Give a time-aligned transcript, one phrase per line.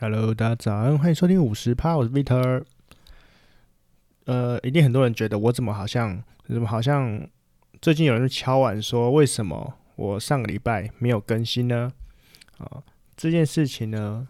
[0.00, 2.62] Hello，大家早安，欢迎收听五十趴，我是 Vitor。
[4.26, 7.28] 呃，一定很多人觉得我怎么好像怎么好像
[7.82, 11.92] 最近有人敲碗说，为什么我上个礼拜没有更新呢？
[12.58, 12.80] 啊，
[13.16, 14.28] 这件事情呢，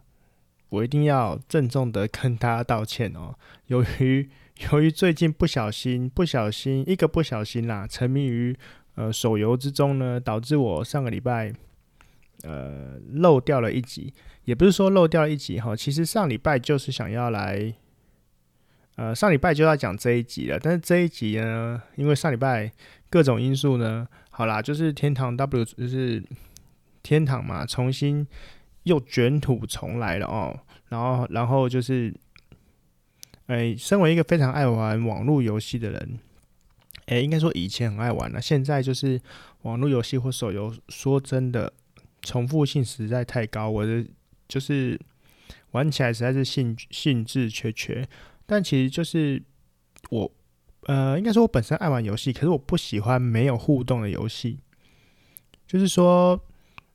[0.71, 3.35] 我一定要郑重的跟大家道歉哦。
[3.67, 4.27] 由于
[4.73, 8.57] 由于最近不小心不小心一个不小心啦，沉迷于
[8.95, 11.53] 呃手游之中呢，导致我上个礼拜
[12.43, 14.13] 呃漏掉了一集。
[14.45, 17.75] 也不是说漏掉了一集哈，其实上礼拜就是想要来，
[18.97, 22.73] 呃，上礼拜就要讲这一集了，但是这一集呢，因为上礼拜
[23.11, 26.25] 各种因素呢，好啦，就是天堂 W 就是
[27.03, 28.27] 天堂嘛，重新
[28.85, 32.15] 又卷土重来了哦，然后然后就是，
[33.49, 36.19] 哎、身为一个非常爱玩网络游戏的人，
[37.05, 39.21] 哎、应该说以前很爱玩了，现在就是
[39.63, 41.71] 网络游戏或手游，说真的，
[42.23, 44.05] 重复性实在太高，我的。
[44.49, 44.99] 就是
[45.73, 48.09] 玩起来实在是兴兴致缺缺，
[48.47, 49.43] 但其实就是
[50.09, 50.33] 我
[50.85, 54.59] 呃，应该说我本身爱玩游戏，可是我不喜欢没有互动的游戏。
[55.67, 56.43] 就是说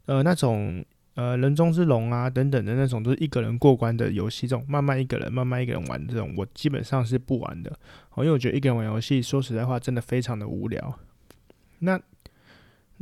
[0.05, 7.69] 呃那种呃人中之龙啊等等的那种都是一个人过关的游戏，这种慢慢一个人慢慢一个人玩这种，我基本上是不玩的。
[8.15, 10.99] 哦，因为我觉得一个人玩游戏，说实在话，真的非常的无聊。
[11.77, 12.01] 那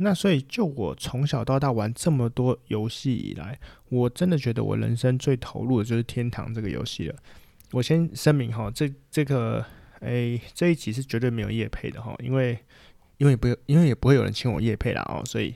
[0.02, 3.58] 那所以，就我从小到大玩这么多游戏以来，
[3.88, 7.16] 我真的觉得我人生最投入的就是《天堂》这个游戏了。
[7.70, 9.64] 我先声明哈，这这个
[10.00, 12.58] 诶、这一集是绝对没有业配的哈，因为
[13.18, 15.54] 因为不因为也不会有人请我业配啦哦，所以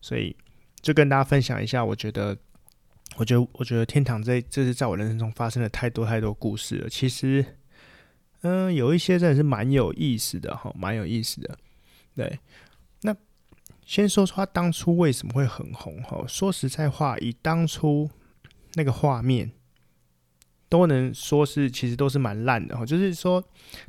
[0.00, 0.34] 所以
[0.80, 2.36] 就跟大家分享一下，我觉得
[3.16, 6.88] 我觉得我觉得《天堂》这这是在我人生中发生了太多太多故事了。
[6.88, 7.44] 其实，
[8.42, 11.58] 嗯、有一些真的是蛮有意思的哈，蛮有意思的，
[12.14, 12.38] 对。
[13.88, 16.22] 先说说他当初为什么会很红哈？
[16.28, 18.10] 说实在话，以当初
[18.74, 19.50] 那个画面，
[20.68, 22.84] 都能说是其实都是蛮烂的哈。
[22.84, 23.42] 就是说，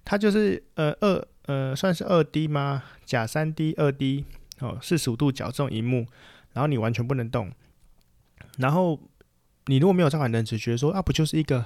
[0.05, 2.81] 他就是呃二呃算是二 D 吗？
[3.05, 4.23] 假三 D 二 D
[4.59, 6.07] 哦，四十五度角这种荧幕，
[6.53, 7.51] 然后你完全不能动。
[8.57, 8.97] 然后
[9.65, 11.65] 你如果没有在玩的人，只觉得说啊，不就是一个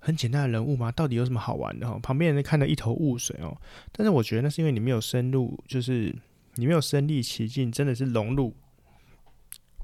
[0.00, 0.92] 很简单的人物吗？
[0.92, 1.98] 到底有什么好玩的哈？
[2.02, 3.56] 旁边人看得一头雾水哦。
[3.90, 6.14] 但是我觉得那是因为你没有深入，就是。
[6.56, 8.54] 你没有身历其境，真的是融入。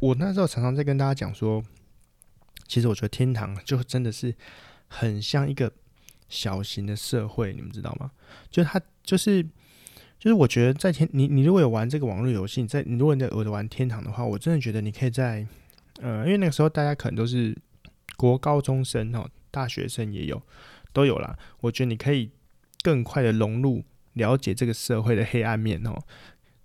[0.00, 1.62] 我那时候常常在跟大家讲说，
[2.66, 4.34] 其实我觉得天堂就真的是
[4.88, 5.72] 很像一个
[6.28, 8.10] 小型的社会，你们知道吗？
[8.50, 9.42] 就是它就是
[10.19, 15.47] 就是我觉得在天，你你如果有玩这个网络游戏，在你如果你在有玩天堂的话，我真的觉得你可以在
[16.00, 17.56] 呃，因为那个时候大家可能都是
[18.16, 20.41] 国高中生哦，大学生也有
[20.92, 21.38] 都有啦。
[21.60, 22.31] 我觉得你可以
[22.82, 25.98] 更快的融入，了解这个社会的黑暗面哦。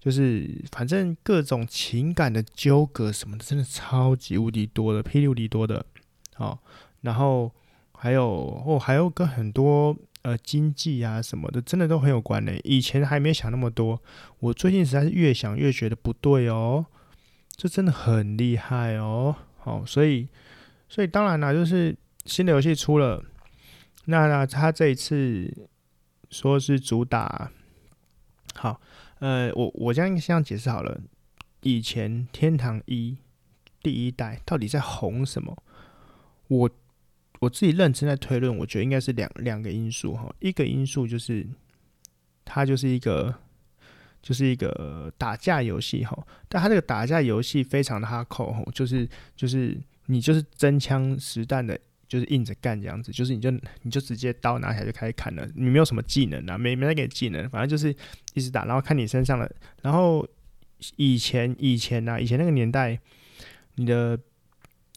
[0.05, 5.83] 就是反正各种情感的纠葛什么的，真的超级无敌多的，霹雳无敌多的，
[6.37, 6.59] 哦，
[7.01, 7.51] 然后
[7.97, 8.23] 还有
[8.63, 12.61] 哦，还有跟很多呃经济啊什么的，真的都很有关联。
[12.63, 13.99] 以前还没想那么多，
[14.41, 16.85] 我最近实在是越想越觉得不对哦，
[17.55, 20.27] 这真的很厉害哦，好，所以
[20.87, 23.23] 所以当然啦，就是新的游戏出了，
[24.05, 25.51] 那那他这一次
[26.29, 27.49] 说是主打
[28.53, 28.79] 好。
[29.19, 31.01] 呃，我我这样这样解释好了。
[31.61, 33.17] 以前天堂一
[33.81, 35.57] 第一代到底在红什么？
[36.47, 36.69] 我
[37.39, 40.33] 我自己认真在推论，我觉得应该是两两个因素哈。
[40.39, 41.47] 一个因素就是
[42.43, 43.33] 它就是一个
[44.21, 51.79] 就是一个打架游戏哈，但它这个打架游戏非常的哈扣哈，就是就是你就是真枪实弹的。
[52.07, 53.49] 就是硬着干这样子，就是你就
[53.81, 57.95] 你就直接刀拿起来就开始砍了，你没有什么技能啊，没没那个技能，反正就是
[58.33, 59.55] 一直打，然后看你身上的。
[59.81, 60.27] 然后
[60.97, 62.99] 以前以前呢、啊，以前那个年代，
[63.75, 64.19] 你的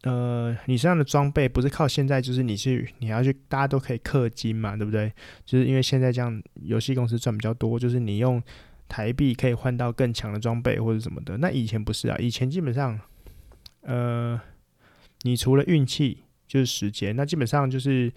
[0.02, 5.10] 呃你身上的装备不是靠现在，就是你去你要去，大家都可以氪金嘛，对不对？
[5.46, 8.42] 就是因为现在这样游戏公司赚比较多，就是你用
[8.86, 11.38] 台币可以换到更强的装备或者什么的。
[11.38, 13.00] 那以前不是啊，以前基本上
[13.80, 14.38] 呃，
[15.22, 16.25] 你除了运气。
[16.48, 18.11] 就是时间，那基本上就是，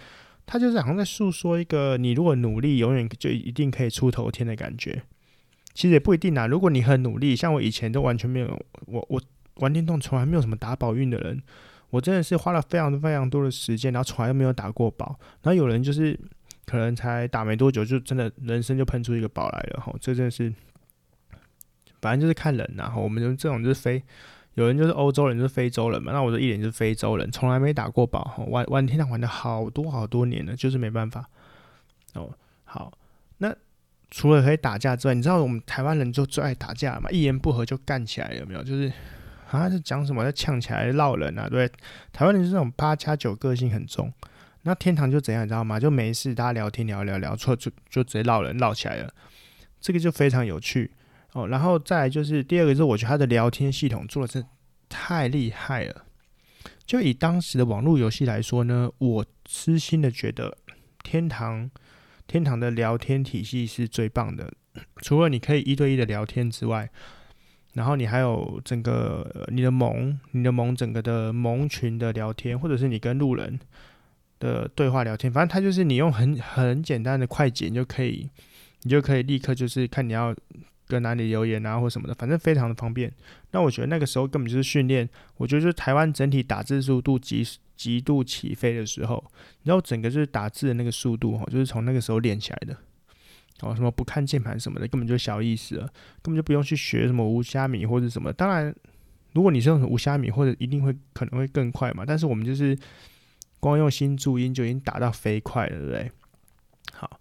[0.46, 5.04] 他就是好像在诉说一个，你如果努力，永远就一定可以出头天的感觉。
[5.74, 9.22] 其实也不一定啊，如果你很努力，像我以前都完全没有，我我
[9.56, 11.42] 玩电动从来没有什么打宝运的人，
[11.90, 15.20] 我真的是花了非常非常多的时间，然后从来都没有打过宝。
[15.44, 16.18] 然后有人就是
[16.66, 20.54] 可能才打没多久，就真的人生就喷出一个宝来了哈，这真的是，
[22.02, 24.02] 反正就是看人然后，我们就这种就是非。
[24.56, 26.12] 有人就是欧洲人，就是非洲人嘛。
[26.12, 31.26] 那我就一脸就是非洲人，从来没打过宝，玩玩天堂玩了好多好多年了，就是没办法。
[32.14, 32.30] 哦，
[32.66, 32.92] 好，
[33.38, 33.56] 那
[34.10, 37.10] 除了可以打架之外，你知道我们台湾人就最爱打架嘛？
[37.12, 38.62] 一言不合就干起来，有没有？
[38.62, 38.92] 就是
[39.50, 40.24] 啊，是讲什么？
[40.24, 41.48] 在呛起来闹人啊？
[41.50, 41.70] 对，
[42.12, 44.12] 台湾人是这种八加九个性很重。
[44.64, 45.80] 那天堂就怎样，你知道吗？
[45.80, 49.14] 就没事，大家聊天聊聊聊错，就就直接闹人闹起来了。
[49.80, 50.92] 这个就非常有趣
[51.34, 51.48] 哦。
[51.48, 54.46] 然后再就是第二个，是我觉得它的聊天系统做的是
[54.90, 56.06] 太厉害了。
[56.86, 60.58] 就以当时的网络游戏来说呢，我私心的觉得
[61.04, 61.70] 天堂
[62.28, 64.52] 天堂的聊天体系是最棒的。
[65.02, 66.90] 除了你可以一对一的聊天之外，
[67.74, 73.60] 然后你还有整个你的盟，你的盟整个的盟群的聊天，或者是你跟路人
[74.40, 78.30] 的对话聊天，反正它就是你用很很简单的快捷你就可以，
[78.84, 80.36] 你就可以立刻就是看你要
[80.92, 83.12] 跟哪里留言啊或什么的，反正非常的方便。
[83.52, 85.08] 那我觉得那个时候根本就是训练，
[85.38, 87.48] 我觉得就是台湾整体打字速度极
[87.78, 89.24] 极度起飞的时候，
[89.64, 92.76] 然后整个就是打字的那个速度哈，就是从那个时候练起来的。
[93.62, 95.86] 哦，什么不看键盘什么的，根本就小意思了，
[96.24, 98.34] 根本就不用去学什么无虾米或者什么。
[98.34, 98.76] 当然，
[99.34, 102.04] 如果你是用无虾米，或者一定会可能会更快嘛。
[102.04, 102.76] 但是我们就是
[103.60, 106.12] 光用新注音就已经打到飞快了，对不对？
[106.92, 107.20] 好，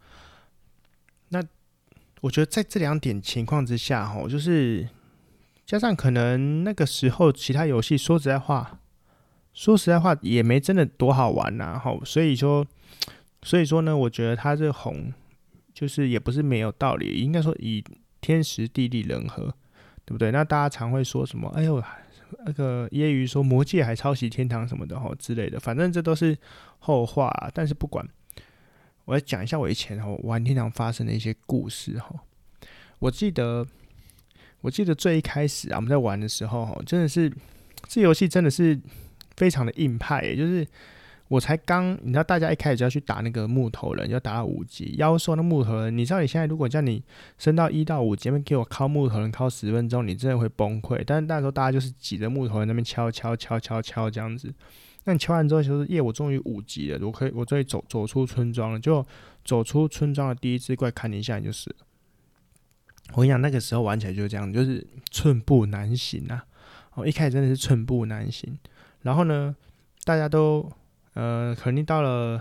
[1.29, 1.43] 那
[2.21, 4.89] 我觉得在这两点情况之下，哈，就是
[5.67, 8.81] 加上可能那个时候其他游戏，说实在话，
[9.53, 11.99] 说实在话也没真的多好玩呐，哈。
[12.05, 12.67] 所以说，
[13.43, 15.13] 所以说呢，我觉得它这红。
[15.73, 17.83] 就是也不是没有道理，应该说以
[18.21, 19.45] 天时地利人和，
[20.05, 20.31] 对不对？
[20.31, 21.49] 那大家常会说什么？
[21.55, 21.83] 哎呦，
[22.45, 26.37] 那个揶揄说魔戒还抄袭天堂什么的哈之类的，反正这都是
[26.81, 27.33] 后话。
[27.55, 28.07] 但是不管，
[29.05, 32.15] 我来讲一下我以前哈玩天堂发生的一些故事哈。
[32.99, 33.67] 我记得，
[34.61, 37.33] 我记得最一开始啊，我们在玩的时候哈，真的是
[37.89, 38.79] 这游戏真的是
[39.37, 40.67] 非常的硬派，也就是。
[41.31, 44.97] 我才刚，你知道，大家一开始就要去打那个木头人，要打到五级。
[44.99, 47.01] 妖兽那木头人，你知道，你现在如果叫你
[47.39, 51.01] 升到一到五级，给我敲木头人敲十分钟，你真的会崩溃。
[51.07, 54.53] 但是那时候大家就是挤着木头人那边敲敲敲敲敲这样子。
[55.05, 58.79] 那你敲完之后就是，耶，我终于五级了，我可以，我终于走走出村庄了。
[58.79, 59.05] 就
[59.45, 61.77] 走出村庄的第一只怪，砍你一下你就死了。
[63.13, 66.45] 我跟你讲，那个时候玩起来就是这样，就是寸步难行啊。
[66.95, 68.59] 哦，一开始真的是寸步难行。
[69.03, 69.55] 然后呢，
[70.05, 70.71] 大家都。
[71.15, 72.41] 呃，肯定到了，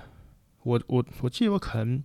[0.61, 2.01] 我我我记得我可能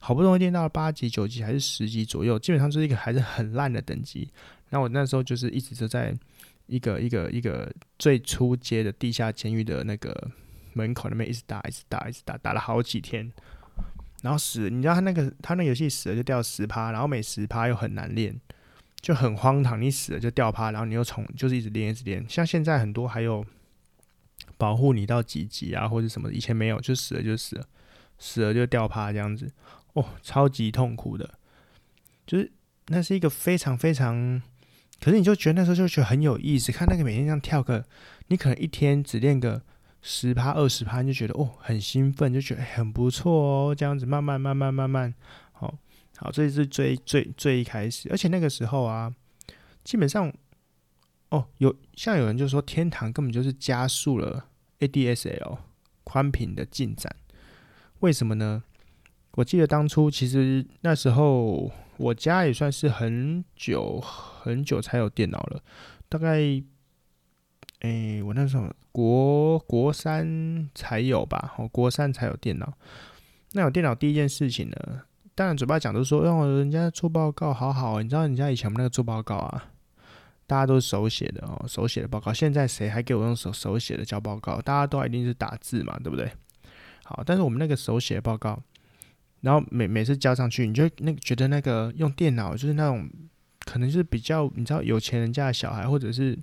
[0.00, 4.28] 好不容易练到了八级、九级还是十级左右，基本上就是一个还是很烂的等级。
[4.70, 6.12] 那我那时候就是一直就在
[6.70, 10.30] 一个一个一个最初阶的地下监狱的那个
[10.72, 13.30] 门口那边一直打，一直打，一直打，打了好几天，
[14.22, 18.40] 然后死，你知道他那个他那游戏死了就掉十趴，然后每十趴又很难练，
[19.00, 19.80] 就很荒唐。
[19.80, 23.44] 你死了就掉趴，然后你又从就是一直练一直练，像现在很多还有。
[24.56, 26.30] 保护你到几级啊，或者什么？
[26.30, 27.64] 以前没有，就死了就死了，
[28.18, 29.50] 死了就掉趴这样子，
[29.94, 31.38] 哦，超级痛苦的，
[32.26, 32.52] 就是
[32.88, 34.42] 那是一个非常非常，
[35.00, 37.84] 可是你就觉得那时候就觉得很有意思，看那个每天这样跳个，
[38.28, 39.62] 你可能一天只练个
[40.02, 45.12] 十趴二十趴，你就觉得哦很兴奋，就觉得很不错哦，这样子慢慢慢慢慢慢，
[45.52, 45.74] 好
[46.18, 49.12] 好，这是最最最一开始，而且那个时候啊，
[49.82, 50.32] 基本上
[51.30, 54.46] 哦有像有人就说天堂根本就是加速了。
[54.80, 55.58] ADSL
[56.04, 57.14] 宽频的进展，
[57.98, 58.62] 为什么呢？
[59.32, 61.70] 我记得当初其实那时候
[62.00, 65.62] 我家也算是很久很久才有电脑了，
[66.08, 66.38] 大概，
[67.80, 72.72] 诶、我那时候国国三才有吧，哦，国三才有电脑。
[73.52, 75.02] 那有电脑第一件事情呢，
[75.34, 79.66] 当然嘴巴讲都说让人家做报告好好，你知道人家以前我们那个做报告啊。
[80.46, 82.32] 大家都是手写的哦，手写的报告。
[82.32, 84.60] 现在谁还给我用手手写的交报告？
[84.60, 86.28] 大家都一定是打字嘛，对不对？
[87.04, 88.60] 好，但是我们那个手写报告，
[89.40, 93.08] 然后每每次交上去，你就那觉得那个用电脑就是那种，
[93.64, 96.38] 可能就是比较你知道有钱人家的小孩，或者是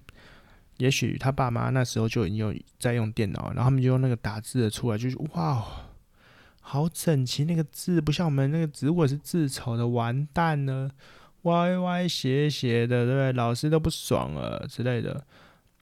[0.77, 5.65] 也许他爸妈那时候就已经有在用电脑，然后他们就用那个打字的出来，就是哇，
[6.61, 10.91] 好整齐，那个字不像我们那个字，如果是字丑的，完蛋了。
[11.43, 13.31] 歪歪斜斜的，对不对？
[13.31, 15.25] 老师都不爽了之类的，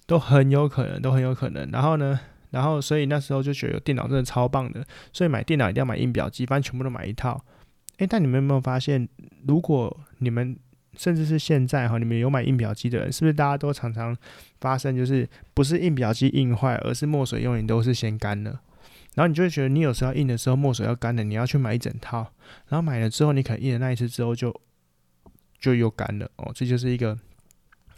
[0.06, 1.68] 都很有可能，都很有可能。
[1.72, 2.20] 然后呢，
[2.50, 7.44] 然后所以那时候就觉得电脑真的超棒的，所以买电脑一定要买印表机，反正全部都买一套。
[7.98, 9.08] 诶，但你们有没有发现，
[9.48, 10.58] 如果你们
[10.98, 14.16] 甚至是现在哈，你们有买印表机的人，是不是大家都常常
[14.60, 18.62] 发生就是不是印表机印坏，而是墨水用印都是先干了，
[19.16, 22.32] 然后你就会觉得你有时候印的时候墨水要干了，你要去买一整套，
[22.68, 24.54] 然后买了之后你可能印了那一次之后就。
[25.58, 27.18] 就又干了哦，这就是一个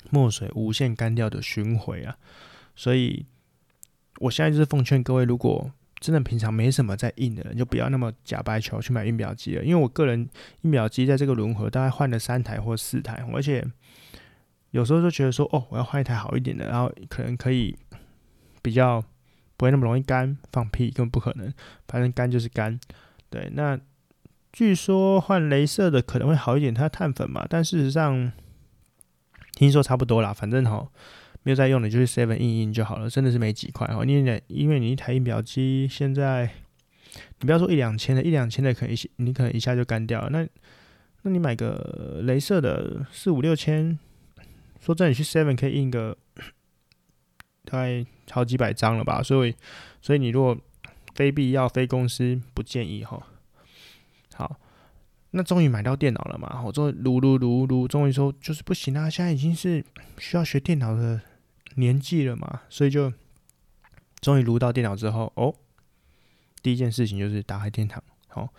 [0.09, 2.15] 墨水无限干掉的巡回啊！
[2.75, 3.25] 所以，
[4.19, 9.63] 我现在就是奉劝各位，如果真的平常没什么在印的人，就不要那么假白球去买印表机了。
[9.63, 10.29] 因为我个人
[10.61, 13.65] 印表机在这个轮回大概换了三台或四台，而且
[14.71, 17.75] 有时候就觉得说，哦，我要换一台好一点的，然后可能可以
[18.61, 19.03] 比较
[19.55, 21.51] 不会那么容易干，放屁根本不可能，
[21.87, 22.79] 反正干就是干。
[23.29, 23.79] 对，那
[24.53, 28.31] 据说换镭射的可能会好一点，它碳粉嘛，但事实上
[29.53, 30.87] 听说差不多啦，反正哈
[31.47, 34.03] 没有在用的，就是 Seven 印印就好了，真的是没几块哦。
[34.05, 36.51] 因为因为你一台印表机现在，
[37.39, 40.45] 你不要说一两千的，一两千的可以你可能一下就干掉了，那
[41.21, 43.97] 那你买个镭射的四五六千。
[44.81, 46.17] 说真的，你去 Seven 可以印个
[47.63, 49.23] 大概好几百张了吧？
[49.23, 49.55] 所以，
[50.01, 50.57] 所以你如果
[51.15, 53.25] 非必要、非公司不建议哈。
[54.35, 54.59] 好，
[55.31, 56.61] 那终于买到电脑了嘛？
[56.65, 59.09] 我终于卢卢卢卢，终于说就是不行啊！
[59.09, 59.81] 现在已经是
[60.17, 61.21] 需要学电脑的
[61.77, 63.11] 年纪了嘛，所以就
[64.21, 65.55] 终于撸到电脑之后，哦，
[66.61, 68.03] 第一件事情就是打开天堂。
[68.27, 68.53] 好，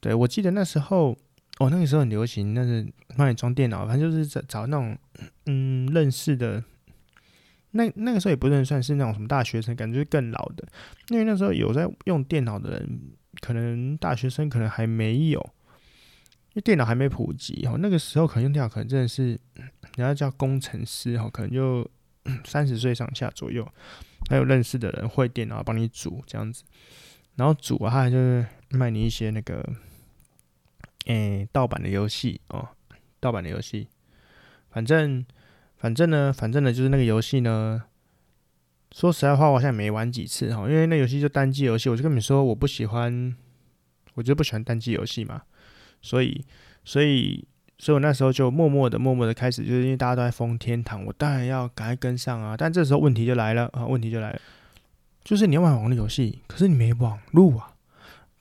[0.00, 1.14] 对，我记得那时候。
[1.60, 2.84] 哦，那个时候很流行，那是
[3.16, 4.98] 帮你装电脑，反正就是找找那种
[5.46, 6.60] 嗯认识的。
[7.70, 10.66] 那那个时候也不能算是那种什么大学生，感觉更老的，
[11.10, 13.00] 因为那时候有在用电脑的人，
[13.40, 17.78] 可能大学生可能还没有，因为电脑还没普及哦。
[17.78, 21.88] 那个时候可能用电脑，可能真的是人家叫工程师哈，可能就
[22.44, 23.66] 三十岁上下左右，
[24.28, 26.64] 还有认识的人会电脑帮你组这样子，
[27.36, 29.64] 然后组啊，他就是卖你一些那个。
[31.06, 32.66] 诶、盗版的游戏哦，
[33.20, 33.88] 盗版的游戏，
[34.70, 35.22] 反正
[35.76, 37.84] 反正呢，反正呢，就是那个游戏呢。
[38.90, 43.36] 说实在话，我好像没玩几次哈，因为那游戏就单机游戏，我就跟你说我不喜欢，
[44.14, 45.42] 我就不喜欢单机游戏嘛。
[46.00, 46.42] 所以，
[46.86, 47.46] 所以，
[47.78, 52.56] 所以我那时候就默默的、默默的开始，就是因为大家都在封天堂，我当然要赶快跟上啊。
[52.56, 54.40] 但这时候问题就来了啊，问题就来了，
[55.24, 57.70] 就是你要玩网络游戏，可是你没网路啊。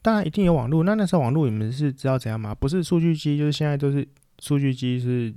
[0.01, 2.53] 当然一定有网络，那那时候网络你们是知道怎样吗？
[2.53, 4.07] 不是数据机，就是现在都是
[4.39, 5.33] 数据机，是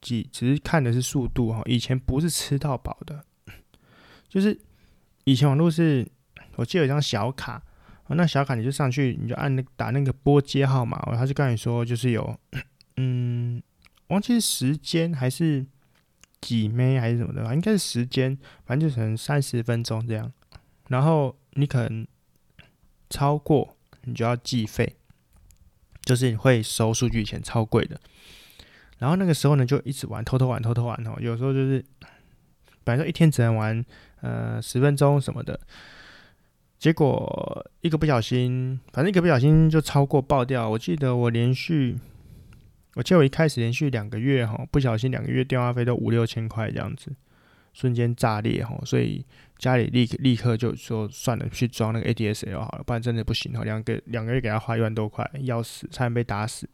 [0.00, 1.60] 几只是看的是速度哈。
[1.66, 3.24] 以前不是吃到饱的，
[4.28, 4.56] 就是
[5.24, 6.06] 以前网络是，
[6.54, 7.60] 我记得有一张小卡，
[8.08, 12.38] 那小卡你就上去，你就按那打那个拨接号码，然后他就跟你说就是有，
[12.96, 13.62] 嗯，
[14.08, 15.66] 忘记时间还是
[16.40, 20.32] 几枚还是什么的，应该是时间，反正就可能三十分钟这样，
[20.88, 22.06] 然后你可能
[23.08, 23.76] 超过。
[24.06, 24.96] 你就要计费，
[26.02, 27.98] 就是你会收数据钱超贵的。
[28.98, 31.16] 然后那个时候呢，就一直玩，偷偷玩，偷偷玩哦。
[31.18, 31.82] 有时候就是，
[32.84, 33.82] 本来说一天只能玩
[34.20, 35.58] 呃十分钟什么的，
[36.78, 40.68] 结果一个不小心，反正一个不小心就超过爆掉。
[40.68, 41.96] 我记得我连续，
[42.94, 47.12] 我记得我一开始连续两个月哈，不小心两个月电话费都五六千块这样子。
[47.72, 49.26] 瞬间炸裂哈，所以
[49.58, 53.64] 家里立刻立刻就说算了，去装那个 ADSL 好了，不然真的不行哈。
[53.64, 56.68] 两个两个月给他花一万多块，要死，差点被打死。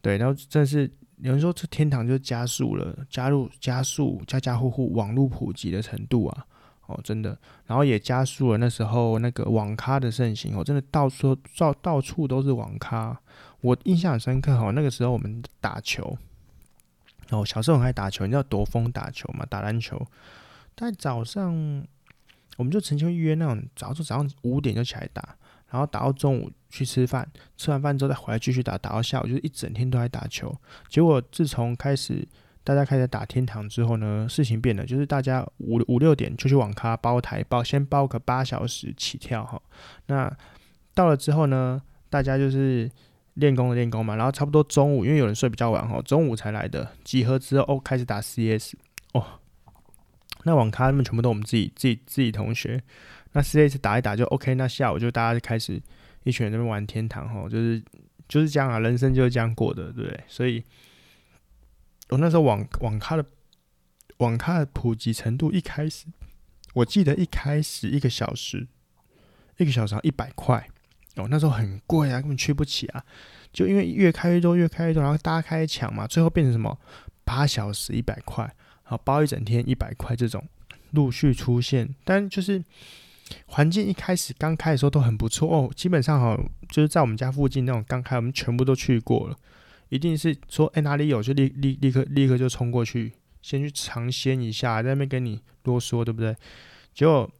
[0.00, 6.46] 对，然后真的是有人说这天堂就加速了，加入加速家家户户网络普及的程度啊，
[6.86, 7.36] 哦真的，
[7.66, 13.20] 然后也加速了那时候那个网咖的盛行哦，真的到处到到处都是网咖，
[13.64, 16.18] 我印象很深刻哈，那个时候我们打球。
[17.30, 19.46] 哦，小时候很爱打球，你知道夺峰打球嘛？
[19.46, 20.06] 打篮球，
[20.74, 21.50] 但早上
[22.58, 25.34] 我们就曾经预约那种早上早上五点就起来打，
[25.70, 30.54] 然后打到中午去吃饭，吃完饭之后再回来继续打，打到下午就是一整天都在打球。
[30.90, 32.28] 结果自从开始
[32.62, 39.58] 大家开始打天堂之后呢，事情变了，就是大家五五六点就去网咖包台包，先包个八小时起跳哈。
[40.08, 40.30] 那
[40.92, 41.80] 到了之后呢，
[42.10, 42.90] 大家就是。
[43.34, 46.92] 练功的练功嘛，然后差不多中午，因为有人睡比较晚哈，中午才来的。
[47.02, 48.74] 集合之后哦，开始打 CS
[49.12, 49.40] 哦。
[50.44, 52.82] 那网咖他们全部都我们自己自己自己同学。
[53.32, 55.82] 那 CS 打一打就 OK，那下午就大家就开始
[56.22, 57.82] 一群人在那边玩天堂哈，就是
[58.28, 60.20] 就是这样啊，人生就是这样过的，对不对？
[60.28, 60.62] 所以，
[62.10, 63.24] 我那时候网网咖的
[64.18, 66.06] 网咖的普及程度，一开始
[66.74, 68.68] 我记得一开始一个小时
[69.56, 70.68] 一个小时一百块。
[71.16, 73.04] 哦，那时候很贵啊，根本去不起啊！
[73.52, 76.76] 就因为越开越多，越开越多，然后大家开抢嘛，最后变成什么
[77.22, 78.52] 八小时一百块，
[78.82, 80.44] 好包一整天一百块这种
[80.90, 81.94] 陆续出现。
[82.04, 82.60] 但就是
[83.46, 86.36] 环境一开始刚开的时候都很不错哦，基本上哈，
[86.68, 89.36] 就是在我们家附近那种刚开，我们全部都去过了，
[89.90, 96.34] 一定是说哎哪里有就立立立刻立刻就冲过去，先去尝鲜一下，在那边跟你啰嗦，对不对？
[96.92, 97.30] 结果。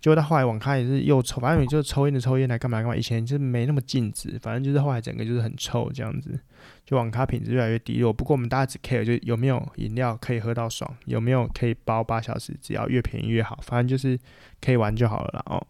[0.00, 2.94] 结果到后来网咖也是又抽，反正你就抽烟的抽烟来干嘛干嘛。
[2.94, 6.38] 以前就是没那么禁止，反正就是后来整个就是很臭这样子，
[6.84, 8.12] 就网咖品质越来越低落。
[8.12, 14.18] 不过我们大家只 care 就有没有饮料可以喝到爽，有没有可以包八小时，只要越便宜越好，反正就是
[14.60, 15.42] 可以玩就好了啦。
[15.46, 15.66] 哦，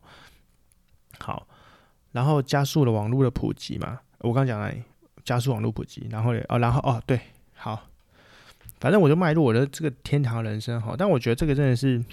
[1.18, 1.46] 好，
[2.12, 4.70] 然后加速了网络的普及嘛，我刚讲了
[5.24, 7.18] 加速网络普及，然后哦，然后哦对，
[7.54, 7.88] 好，
[8.78, 10.94] 反正我就迈入我的这个天堂人生哈。
[10.98, 12.04] 但我觉得这个真的是，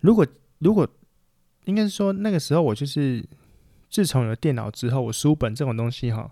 [0.00, 0.26] 如果
[0.58, 0.88] 如果
[1.64, 3.24] 应该是说那个时候我就是
[3.90, 6.30] 自从有了电脑之后，我书本这种东西哈，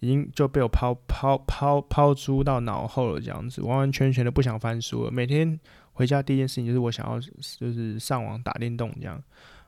[0.00, 5.10] 已经就被我抛抛抛抛诸到脑后了，这样子完完全全的不想翻书了。
[5.10, 5.58] 每天
[5.92, 9.22] 回家第一件事情就是我想要就是上网打电动这样，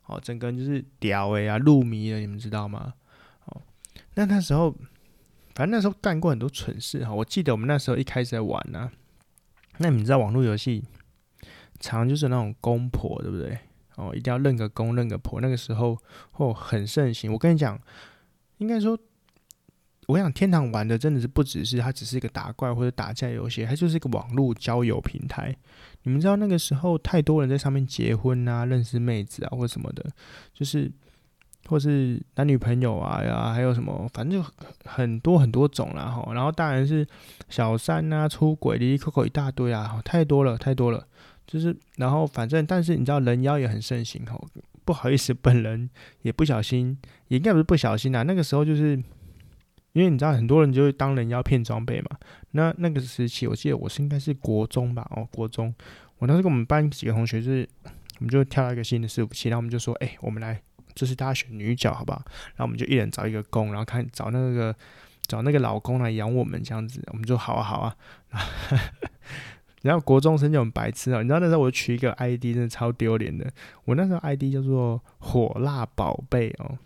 [0.06, 2.94] 哦，整个人就是屌哎呀入迷了，你们知道吗？
[3.46, 3.62] 哦，
[4.14, 4.74] 那那时候。
[5.52, 8.90] 反正那时候干过很多蠢事哈，我记得我们那时候一开始在玩呢、
[9.78, 10.84] 那你知道网络游戏
[11.80, 13.58] 常就是那种公婆对不对？
[14.00, 15.96] 哦，一定要认个公认个婆，那个时候
[16.36, 17.30] 哦很盛行。
[17.32, 17.78] 我跟你讲，
[18.58, 18.98] 应该说，
[20.06, 25.54] 我想天堂玩的真的是不只是它只是一个打怪或者打架游戏，它就是一个网络交友平台。
[26.02, 30.10] 你们知道那个时候太多人在上面结婚啊，认识妹子啊或什么的，
[30.54, 30.90] 就是。
[31.68, 34.50] 或是男女朋友啊呀，还有什么，反正就
[34.86, 36.32] 很多很多种啦哈。
[36.32, 37.06] 然后当然是
[37.48, 41.06] 小三啊、出轨、哩哩抠抠一大堆啊，太多了太多了。
[41.50, 44.40] 就是然后反正，但是你知道人妖也很盛行哈。
[44.84, 45.90] 不好意思，本人
[46.22, 48.22] 也不小心，也应该不是不小心啊。
[48.22, 48.90] 那个时候就是
[49.92, 52.10] 因为你知道很多人就会当人妖骗装备嘛。
[52.52, 55.74] 那那个时期，我记得我是应该是国中吧，哦，国中。
[56.18, 57.68] 我当时跟我们班几个同学就是，
[58.18, 60.62] 我们就跳了一个新的伺服器，然后我们就说，哎、我们来。
[60.92, 62.20] 就是大家选女角，好不好？
[62.56, 64.74] 然后我们就一人找一个公，然后看找那个
[65.28, 67.96] 找那个老公来养我们这样子，我们就好啊好啊。
[69.82, 73.50] 然后国中生就很白痴啊，你知道那时候我取一个 ID 真的超丢脸的，
[73.84, 76.78] 我那时候 ID 叫做火辣宝贝哦。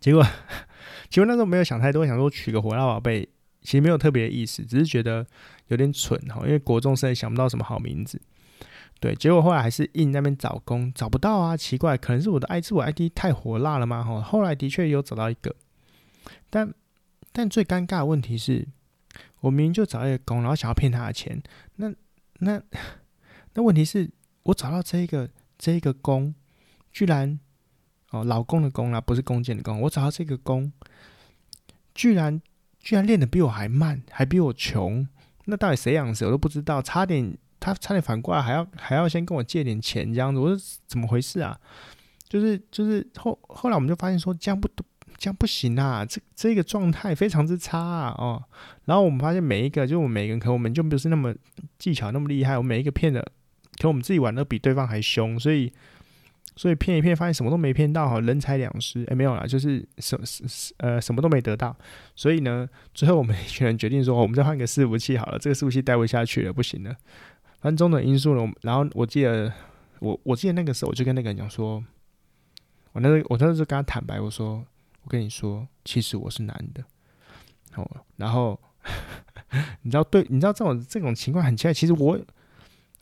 [0.00, 0.22] 结果
[1.08, 3.28] 结果那时候没有想太多，想说取个火辣宝贝，
[3.62, 5.26] 其实没有特别的意思，只是觉得
[5.68, 8.20] 有点蠢哈，因为国中生也想不到什么好名字。
[9.00, 14.02] 对，结果后来还是硬那边找工，找不到啊，奇怪，可能是我的 ID，我 ID 太火辣了吗？
[14.02, 15.54] 哈，后来的确有找到一个，
[16.50, 16.72] 但
[17.32, 18.66] 但最尴尬的问题是，
[19.40, 21.42] 我明明就找一个工，然后想要骗他的钱，
[21.76, 21.92] 那
[22.38, 22.62] 那
[23.54, 24.10] 那问题是
[24.44, 25.28] 我找到这一个
[25.58, 26.34] 这一个工，
[26.92, 27.38] 居然
[28.10, 30.72] 哦，老公的工啊，不是弓箭的弓，我找到这个工，
[31.94, 32.40] 居然
[32.78, 35.08] 居然练得比我还慢，还比我穷，
[35.44, 37.36] 那到底谁养谁我都不知道，差点。
[37.60, 41.58] 他差点反过来还要还要先跟我借点钱这样子，我说怎么回事啊？
[42.28, 44.68] 就是就是后后来我们就发现说这样不
[45.16, 48.42] 这样不行啊，这这个状态非常之差啊哦。
[48.84, 51.34] 然后我们发现每一个就我们每个人可能我们就不是那么
[51.78, 53.26] 技巧那么厉害，我每一个骗的，
[53.78, 55.72] 可我们自己玩的比对方还凶，所以
[56.56, 59.04] 所以骗一骗发现什么都没骗到哈，人财两失。
[59.08, 61.76] 哎没有啦，就是什什呃什么都没得到。
[62.14, 66.94] 所以呢，最后我们一群人决定说，我们再换个伺服器好了，这个伺服器待不下去了，不行了。
[67.60, 68.52] 分钟的因素呢？
[68.60, 69.50] 然后我记得，
[69.98, 71.82] 我我记得那个时候，我就跟那个人讲说，
[72.92, 74.62] 我那个我当时就跟他坦白，我说，
[75.04, 76.82] 我跟你说，其实我是男的。
[77.76, 78.58] 哦，然后
[79.82, 81.74] 你知道，对，你知道这种这种情况很奇怪。
[81.74, 82.18] 其实我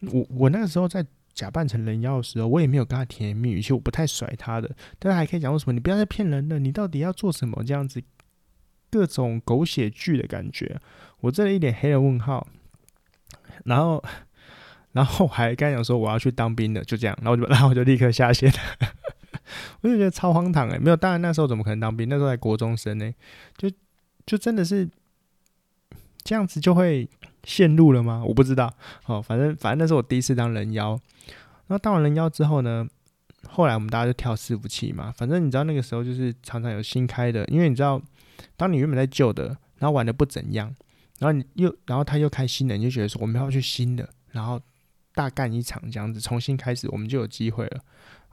[0.01, 7.63] 我我那个时候在假扮成人妖的时候，我也没有跟他甜言蜜语，其实我不太甩他的，但是还可以讲说什么，你不要再骗人了，你到底要做什么？
[7.65, 8.03] 这样子
[8.91, 10.81] 各种狗血剧的感觉，
[11.21, 12.47] 我这里一点黑人问号，
[13.65, 14.03] 然后。
[14.93, 18.92] 然后我还刚讲说我要去当兵的，就这样，然后就 然后我就立刻下线了，
[19.83, 22.09] 我就觉得超荒唐哎，没有，当然那时候怎么可能当兵？
[22.09, 23.13] 那时候还国中生呢，
[23.57, 23.71] 就
[24.25, 24.89] 就真的是
[26.23, 27.09] 这样子就会
[27.45, 28.23] 陷入了吗？
[28.25, 28.73] 我不知道，
[29.07, 30.91] 哦，反正反正那是我第一次当人妖，
[31.67, 32.89] 然后当完人妖之后呢，
[33.49, 38.01] 后来我们大家就跳伺服器嘛，反正你知道那个时候就是常常有新开的，因为你知道，
[38.57, 40.75] 当你原本在旧的，然后玩的不怎样，
[41.19, 44.61] 然后你又然后他又开新的，你就觉得说我们要去新的，然后。
[45.15, 47.81] 大干一场这样子，重新开始，我们就有机会了。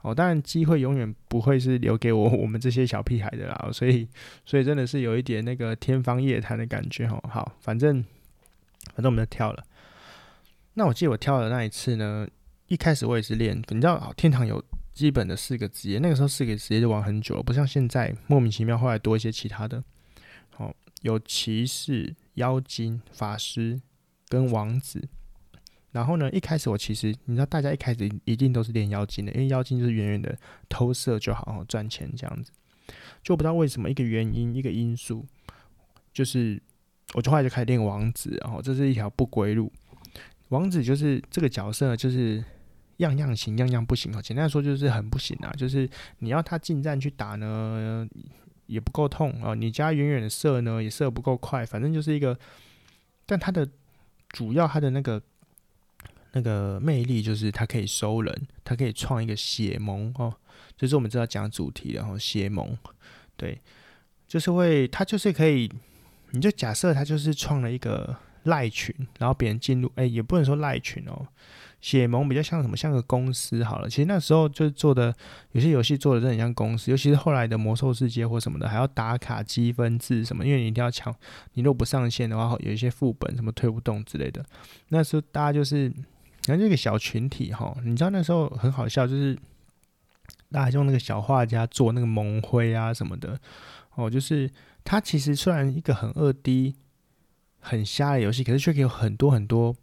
[0.02, 3.68] 哦，当然机会永远不会是留给我 我们这些小屁孩的啦。
[3.72, 4.08] 所以，
[4.44, 7.22] 所以真的是有一点那个天方夜谭的感觉哦。
[7.28, 8.02] 好，反正
[8.94, 9.62] 反正我们就跳了。
[10.74, 12.26] 那我记得我跳的那一次呢，
[12.68, 19.82] 一开始我也是练，你知道，天堂有基本的四个职业，那个时候四个职业就玩很久了，不像现在莫名其妙后来多一些其他的。
[20.56, 23.80] 哦，有骑士、妖精、法师
[24.28, 25.08] 跟王子。
[25.92, 32.52] 然后呢，一开始我其实你知道，大家一开始一定都是练妖精的，因为妖精就是远远的偷色就好，好赚钱这样子。
[33.24, 35.26] 就不知道为什么一个原因一个因素，
[36.12, 36.62] 就是
[37.14, 39.72] 我就后来就开始练王子，然后这是一条不归路。
[40.50, 42.44] 王子就是这个角色，就是
[42.98, 44.12] 样样行，样样不行。
[44.22, 48.08] 简单来说就是很不行啊，就是你要他近战去打呢，
[48.66, 51.66] 也不够痛啊；你加远远的射呢，也射不够快。
[51.66, 52.38] 反正就是一个，
[53.26, 53.68] 但他的
[54.28, 55.20] 主要他的那个。
[56.32, 60.34] 那个魅力就是它可以收人，它可以创一个血盟哦，
[60.76, 62.76] 就是我们知道讲主题，然后血盟，
[63.36, 63.60] 对，
[64.26, 65.70] 就是会，它就是可以，
[66.30, 71.26] 你就假设它就是创了一个赖群，然后别人进入，哎、也不能说赖群哦。
[71.80, 72.76] 血盟比较像什么？
[72.76, 73.88] 像个公司好了。
[73.88, 75.16] 其实那时候就做的
[75.52, 81.10] 有些游戏做的真的很像公司，尤其是后来的魔兽世界或什么的，还要打卡积分制什么，因为你一定要抢，
[81.54, 84.44] 你如果不上线的话，有一些副本什么推不动之类的。
[84.88, 85.90] 那时候大家就是，
[86.50, 89.38] 那这个小群体哈，你知道那时候很好笑，就是
[90.50, 93.38] 大家用那个小画家做那个蒙灰啊什么的
[93.94, 94.50] 哦，就是
[94.84, 96.74] 它其实虽然一个很二 D、
[97.58, 99.74] 很瞎的游戏，可是却可以有很多很多。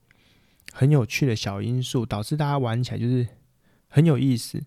[0.73, 3.25] 很有趣的小因素，导致大家玩起来就是
[3.87, 4.61] 很有意思。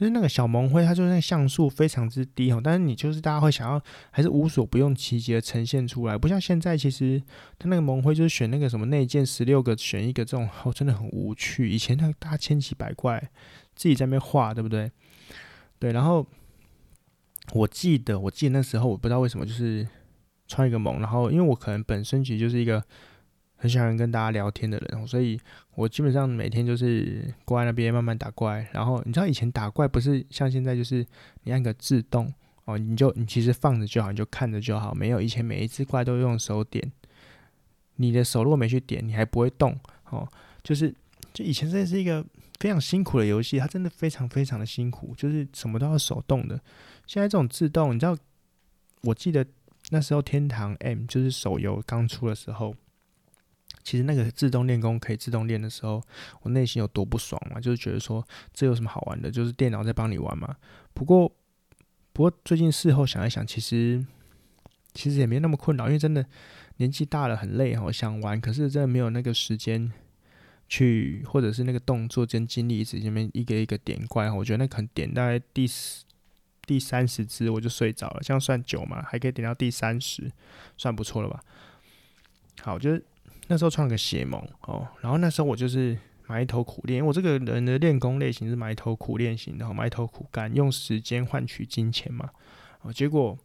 [0.00, 3.78] 就是那个小萌灰，它就是那个像素非常之低哦，但是你就是大家会想要，
[4.10, 6.16] 还是无所不用其极的呈现出来。
[6.16, 7.22] 不像现在，其实
[7.58, 11.68] 它那个萌灰就是选那个什么内建十六个选一个这种，哦，真的很无趣。
[11.68, 13.20] 以前那个大家千奇百怪，
[13.76, 14.90] 自己在那边画，对不对？
[15.78, 15.92] 对。
[15.92, 16.26] 然后
[17.52, 19.86] 我记得，我记得那时候我不知道为什么，就是
[20.48, 22.82] 穿一个盟，然后因为我可能本身其实就是一个。
[23.60, 25.38] 很喜欢跟大家聊天的人，所以
[25.74, 28.66] 我基本上每天就是过来那边慢慢打怪。
[28.72, 31.06] 然后你知道以前打怪不是像现在，就是
[31.42, 32.32] 你按个自动
[32.64, 34.94] 哦，你就你其实放着就好，你就看着就好。
[34.94, 36.90] 没有以前每一只怪都用手点，
[37.96, 40.26] 你的手如果没去点，你还不会动哦。
[40.62, 40.94] 就是
[41.34, 42.24] 就以前这是一个
[42.60, 46.58] 非常辛苦的游戏，它真的非常非常的辛苦，就是什么都要手动的。
[47.06, 48.16] 现在这种自动，你知道，
[49.02, 49.44] 我记得
[49.90, 52.74] 那时候天堂 M 就是手游刚出的时候。
[53.82, 56.02] 其实那个自动练功可以自动练的时候，
[56.42, 57.58] 我内心有多不爽嘛？
[57.58, 59.30] 就是觉得说，这有什么好玩的？
[59.30, 60.54] 就是电脑在帮你玩嘛。
[60.92, 61.26] 不过，
[62.12, 64.04] 不过最近事后想一想，其实
[64.92, 66.24] 其实也没那么困扰，因为真的
[66.76, 69.90] 年纪大了很累哈，想玩，可是真的没有那个时间
[70.68, 74.30] 去，或者是那个动作跟精力一直这边一个一个点怪。
[74.30, 75.66] 我觉得那可能点大概第
[76.66, 79.02] 第三十只我就睡着了，这样算久嘛？
[79.02, 80.30] 还可以点到第三十，
[80.76, 81.42] 算不错了吧？
[82.60, 83.02] 好，就是。
[83.50, 92.30] 那时候创个邪盟哦，然后那时候我就是埋头苦练，因为我这个人的练功类型是埋头苦练型的，埋头苦干，用时间换取金钱嘛。
[92.82, 93.36] 哦，结果，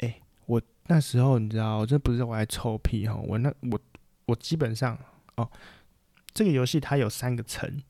[0.00, 3.80] 哎、我那时候你知道，这不是我在臭屁哈，我那我
[4.26, 4.98] 我基本上
[5.36, 5.50] 哦，
[6.34, 7.82] 这个游戏它有三个层，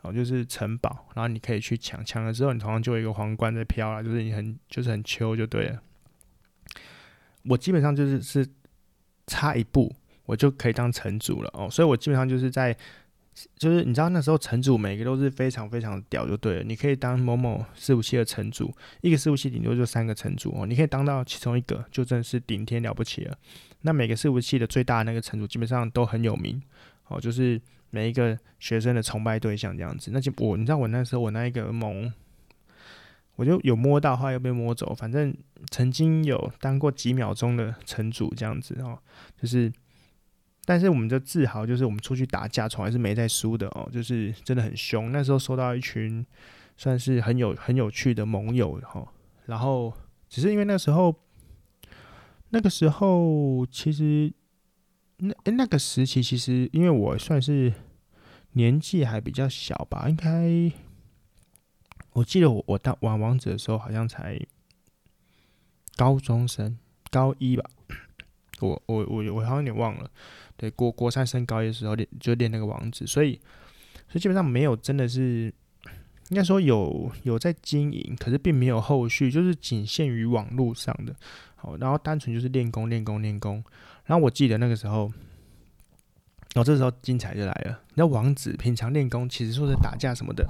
[0.00, 5.82] 哦，就是城堡，然后你可以去抢，抢了之后你头上就有一个皇冠在飘了，就是你很就是很秋就对了。
[7.44, 8.48] 我基本上就是是
[9.26, 9.94] 差一步。
[10.26, 12.76] 我就可以当城主了哦，所以我基本上就是在，
[13.56, 23.38] 就是你知道那时候城主每个都是非常非常屌就对了，你可以当某某伺服器的城主，一个伺服器顶多就三个城主哦，你可以当到其中一个就真的是顶天了不起了。
[23.82, 26.60] 那每个伺服器的最大那个城主基本上都很有名
[27.06, 27.60] 哦，就是
[27.90, 30.10] 每一个学生的崇拜对象这样子。
[30.12, 32.12] 那就我你知道我那时候我那一个盟，
[33.36, 35.32] 我就有摸到，后来又被摸走，反正
[35.70, 38.98] 曾经有当过几秒钟的城主这样子哦，
[39.40, 39.72] 就是。
[40.66, 45.12] 但是我们就自豪，就是我们出去打架，从来是没在输的哦，就是真的很凶。
[45.12, 46.26] 那时候收到一群
[46.76, 49.06] 算是很有很有趣的盟友哈，
[49.46, 49.94] 然后
[50.28, 51.14] 只是因为那时候，
[52.50, 54.32] 那个时候其实
[55.18, 57.72] 那诶那个时期其实因为我算是
[58.52, 60.72] 年纪还比较小吧，应该
[62.14, 64.40] 我记得我我当玩王者的时候好像才
[65.94, 66.76] 高中生
[67.10, 67.70] 高一吧，
[68.60, 70.10] 我我我我好像有点忘了。
[70.56, 73.34] 对，国国三升高一的时候练就练那个王子，所以
[74.08, 75.52] 所以基本上没有真的是
[76.30, 81.14] 应该说有有在经营，可是并没有后续，就是仅限于网络上的。
[81.54, 83.62] 好，然后单纯就是练功练功练功。
[84.04, 85.10] 然后我记得那个时候，
[86.54, 87.80] 然后这时候精彩就来了。
[87.94, 90.46] 那王子平常练功，其实说是打架什么的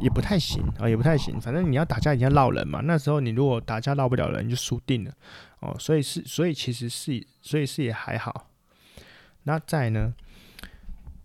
[0.00, 1.40] 也不太行啊，也不太行。
[1.40, 2.80] 反正你要打架，你要闹人嘛。
[2.84, 5.12] 那时候你如果打架闹不了人，你就输定了
[5.60, 5.76] 哦。
[5.78, 8.48] 所以是，所以其实是，所以是也还好。
[9.44, 10.14] 那再呢？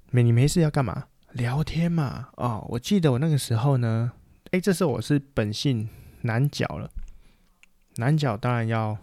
[0.09, 1.07] 没你没事要干嘛？
[1.33, 2.29] 聊天嘛。
[2.37, 4.11] 哦，我记得我那个时候呢，
[4.51, 5.87] 诶、这时候我是本性
[6.21, 6.89] 男角了。
[7.97, 8.97] 男角当然要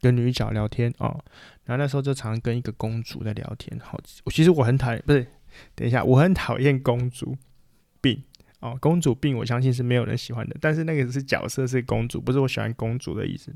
[0.00, 1.24] 跟女角聊天哦。
[1.64, 3.80] 然后那时候就常跟一个公主在聊天。
[3.80, 5.26] 好，其实我很讨厌，不是，
[5.74, 7.36] 等一下，我很讨厌公主
[8.00, 8.22] 病
[8.60, 8.76] 哦。
[8.80, 10.56] 公主病，我相信是没有人喜欢的。
[10.60, 13.52] 但是那个是角色是公主，不是我喜欢公主的意思，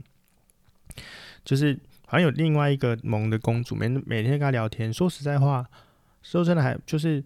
[1.45, 1.79] 就是。
[2.11, 4.91] 好像有另外一个盟的公主，每每天跟她聊天。
[4.91, 5.69] 说实在话，
[6.23, 7.23] 说真的还就是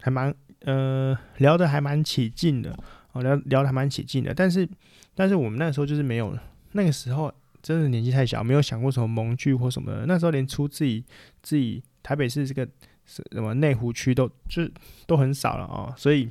[0.00, 2.72] 还蛮呃聊得还蛮起劲的
[3.10, 4.32] 哦，聊聊得还蛮起劲的。
[4.32, 4.68] 但是
[5.16, 6.38] 但是我们那时候就是没有，
[6.72, 10.06] 那个时候真的年纪太小，没有想过什么盟剧或什么的。
[10.06, 11.04] 那时候连出自己
[11.42, 12.64] 自己台北市这个
[13.04, 14.62] 什么内湖区都就
[15.08, 16.30] 都很少了哦，所以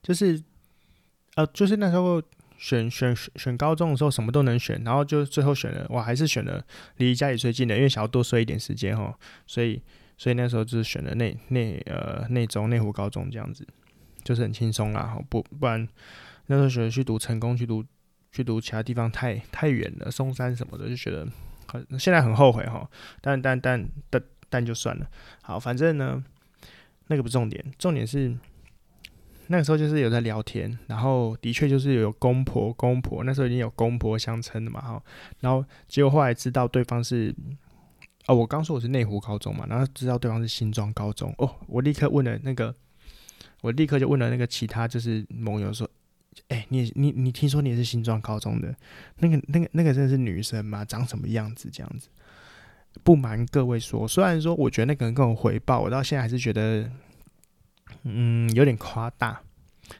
[0.00, 0.40] 就是
[1.34, 2.22] 呃就是那时候。
[2.62, 6.64] 选选选高中的时候什么都能选，然后就最后选了，我还是选了
[6.98, 9.12] 离家里最近的，因为想要多睡一点时间哈，
[9.48, 9.82] 所以
[10.16, 13.66] 所以那时候就是选了内内呃内中内湖高中这样子，
[14.22, 15.88] 就是很轻松啦，不不然
[16.46, 17.84] 那时候选去读成功去读
[18.30, 21.26] 去读其他地方太太远了，松山什么的就觉得
[21.66, 22.88] 很现在很后悔哈，
[23.20, 25.10] 但但但但但就算了，
[25.42, 26.22] 好，反正呢
[27.08, 28.32] 那个不重点，重点是。
[29.52, 35.02] 那个时候就是有在聊天，然后的确就是有公婆公婆，那时候已经有公婆相称的嘛哈，
[35.40, 37.34] 然后结果后来知道对方是，
[38.28, 42.74] 哦，我刚说我是内湖高中嘛，然后知道对方是新庄高中，哦，我立刻问了那个，
[43.60, 45.86] 我立刻就问了那个其他就是盟友说，
[46.48, 48.74] 哎、你你你听说你也是新庄高中的，
[49.18, 50.82] 那个那个那个真的是女生吗？
[50.82, 52.08] 长什么样子这样子？
[53.04, 56.90] 不瞒各位说，虽然说我觉得那个人跟我回报，我到现在还是觉得。
[58.04, 59.40] 嗯，有点夸大，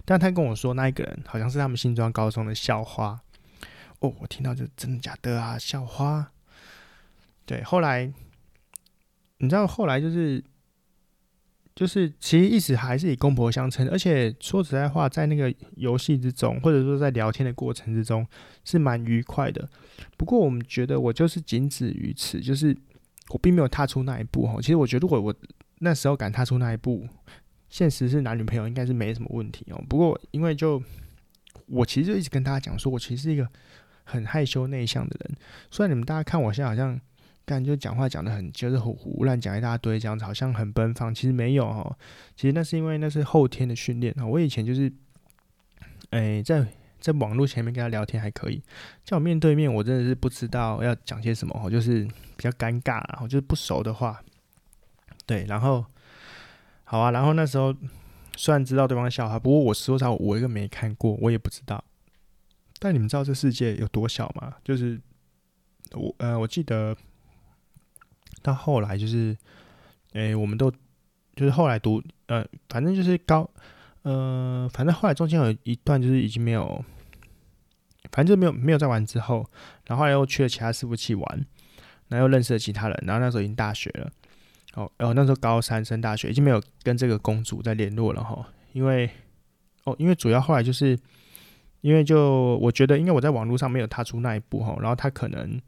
[0.04, 3.20] 但他跟我说那一个人好像是他们新庄高中的校花。
[4.00, 5.56] 哦，我听到就真的假的啊？
[5.56, 6.32] 校花？
[7.46, 8.12] 对，后来
[9.38, 10.42] 你知道后来就是
[11.74, 18.26] 就是其实一直还是以公婆相称，而且说实在话，在那个游戏之中，或者说在聊天的过程之中
[18.64, 19.68] 是蛮愉快的。
[20.16, 22.76] 不过我们觉得我就是仅止于此，就是
[23.28, 24.56] 我并没有踏出那一步哈。
[24.60, 25.34] 其实我觉得如果我
[25.78, 27.06] 那时候敢踏出那一步。
[27.72, 29.82] 现实是男女朋友应该是没什么问题哦。
[29.88, 30.80] 不过因为就
[31.64, 33.48] 我其实就一直跟大家讲说，我其实是一个
[34.04, 35.36] 很害羞内向的人。
[35.70, 37.00] 虽然你们大家看我现在好像
[37.46, 41.96] 感觉讲话讲得很就是胡胡乱讲一大堆这样子，好像很奔放，其实没有哦。
[42.36, 44.26] 其实那是因为那是后天的训练啊。
[44.26, 44.92] 我以前就是，
[46.10, 46.66] 哎，在
[47.00, 48.62] 在网络前面跟他聊天还可以，
[49.02, 52.04] 叫我面对面，我真的是不知道要讲些什么哦，就是
[52.36, 54.22] 比较尴尬，然后就是不熟的话，
[55.24, 55.82] 对，然后。
[56.92, 57.74] 好啊，然后那时候
[58.36, 61.82] 虽然知道对方的笑话，不过我说实话，我一个没看过，我也不知道。
[62.78, 64.56] 但你们知道这世界有多小吗？
[64.62, 65.00] 就是
[65.92, 66.94] 我呃，我记得
[68.42, 69.34] 到后来就是，
[70.12, 70.70] 诶，我们都
[71.34, 73.48] 就是后来读呃，反正就是高
[74.02, 76.84] 呃，反正后来中间有一段就是已经没有，
[78.10, 79.48] 反正就没有没有再玩之后，
[79.86, 81.46] 然后后来又去了其他伺服器玩，
[82.08, 84.12] 然后又认识了其他人，然后那时候已经大学了。
[84.74, 89.10] 哦，然后那时候高三升大学，已经没有跟这个公主在联络了哈，因为
[89.84, 90.98] 哦，因为主要后来就是，
[91.82, 95.60] 因为就我觉得，因为我在网络上没有踏出那一步哈，然后他可能，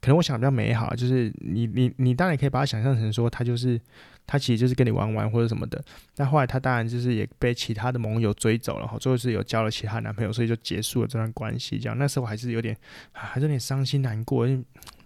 [0.00, 3.80] 可能我想比较美好，就是你你你当然可以把它想象成说他就是
[4.26, 5.80] 他其实就是跟你玩玩或者什么的，
[6.16, 11.78] 但后来他当然就是也被其他的盟友追走了哈，最后是有交了其他男朋友，所以就结束了这段关系。
[11.78, 12.76] 这样那时候还是有点
[13.12, 14.48] 还是有点伤心难过，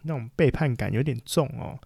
[0.03, 1.79] 那种背叛感有点重哦。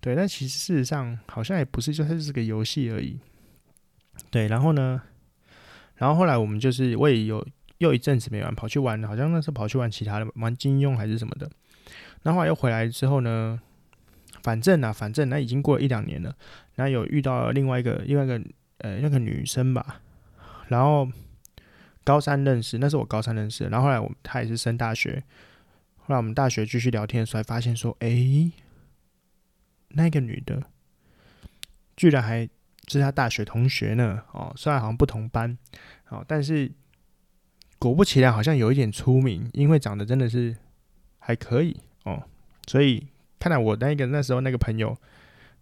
[0.00, 3.18] 对，但其实事实上好像也不是，就它就是个游戏而已。
[4.30, 5.02] 对，然后呢，
[5.96, 7.46] 然后后来我们就是我也有
[7.78, 11.50] 又一阵子没玩，跑去玩，好像那时候跑去玩其他的，玩金庸还是什么的。
[12.22, 13.60] 然后来又回来之后呢，
[14.42, 16.34] 反正啊，反正那已经过了一两年了。
[16.76, 18.40] 然后有遇到另外一个另外一个
[18.78, 20.00] 呃那个女生吧，
[20.68, 21.06] 然后
[22.04, 23.64] 高三认识，那是我高三认识。
[23.64, 25.22] 然后后来我她也是升大学，
[26.10, 28.50] 后来我们大学继续聊天的时候，发现说，诶。
[29.90, 30.60] 那个女的，
[31.96, 32.48] 居然还
[32.88, 34.24] 是他大学同学呢！
[34.32, 35.56] 哦，虽然好像不同班，
[36.08, 36.72] 哦，但是
[37.78, 40.56] 果不其然，好像有一点出名，因为长得真的是
[41.20, 42.20] 还可以哦。
[42.66, 43.06] 所以
[43.38, 44.96] 看来我那个那时候那个朋友，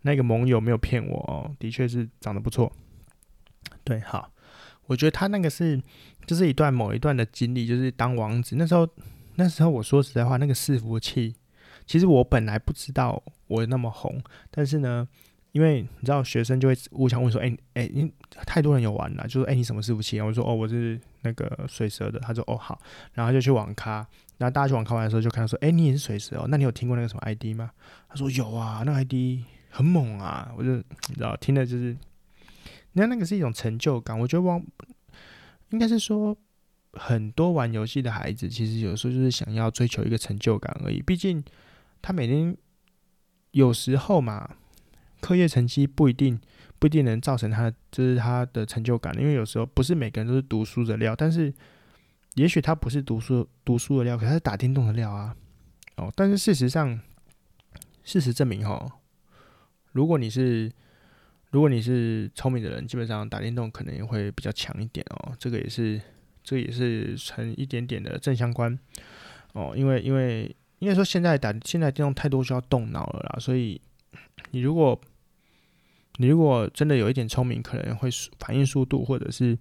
[0.02, 2.72] 那个盟友没有骗我哦，的确是长得不错。
[3.84, 4.32] 对，好，
[4.86, 5.78] 我觉得他那个是
[6.26, 8.88] 就是一段某一段的经历，就是当王子那时候，
[9.38, 11.36] 那时候我说实在话，那个伺服器。
[11.86, 14.20] 其实我本来不知道我那么红，
[14.50, 15.08] 但是呢，
[15.52, 18.12] 因为你知道学生就会互相问说：“哎、欸、哎，你、
[18.44, 22.78] 太多人有玩了，就说哎、你什么伺服器？”我说：“哦，我是那个水蛇的。”他说：“哦好。”
[23.14, 24.06] 然后就去网咖，
[24.38, 26.46] 然后大家去网咖玩的时候就看到说：“哎、你也是水蛇哦？
[26.48, 27.70] 那你有听过那个什么 ID 吗？”
[28.10, 31.96] 他说：“有啊，那个 ID 很猛啊。”我就你知道听的就是，
[32.94, 34.18] 那那个是一种成就感。
[34.18, 34.62] 我觉得网
[35.70, 36.36] 应该是说
[36.92, 41.00] 很多玩游戏的孩子，其实有时候就是想要追求一个成就感而已。
[41.02, 41.42] 毕竟。
[42.00, 42.56] 他每天
[43.50, 44.56] 有时候嘛，
[45.20, 46.40] 课业成绩不一定
[46.78, 51.52] 不一定能造成他就是他的成就感，因为有时候不是每个人都是读书的料，但是
[52.36, 55.34] 也许他不是读书读书的料，可是他是打电动的料啊。
[55.96, 56.98] 哦，但是事实上，
[58.04, 59.00] 事实证明哈，
[59.90, 60.70] 如果你是
[61.50, 65.34] 如果你是聪明的人，基本上打电动可能也会比较强一点哦。
[65.36, 66.00] 这个也是
[66.48, 68.78] 这也是成一点点的正相关
[69.52, 70.54] 哦，因为因为。
[70.80, 73.80] 应该说，现在打现在电动太多需要动脑了啦，所以
[74.52, 74.96] 你如果
[76.18, 78.08] 你如果真的有一点聪明，可能会
[78.38, 79.58] 反应速度或者是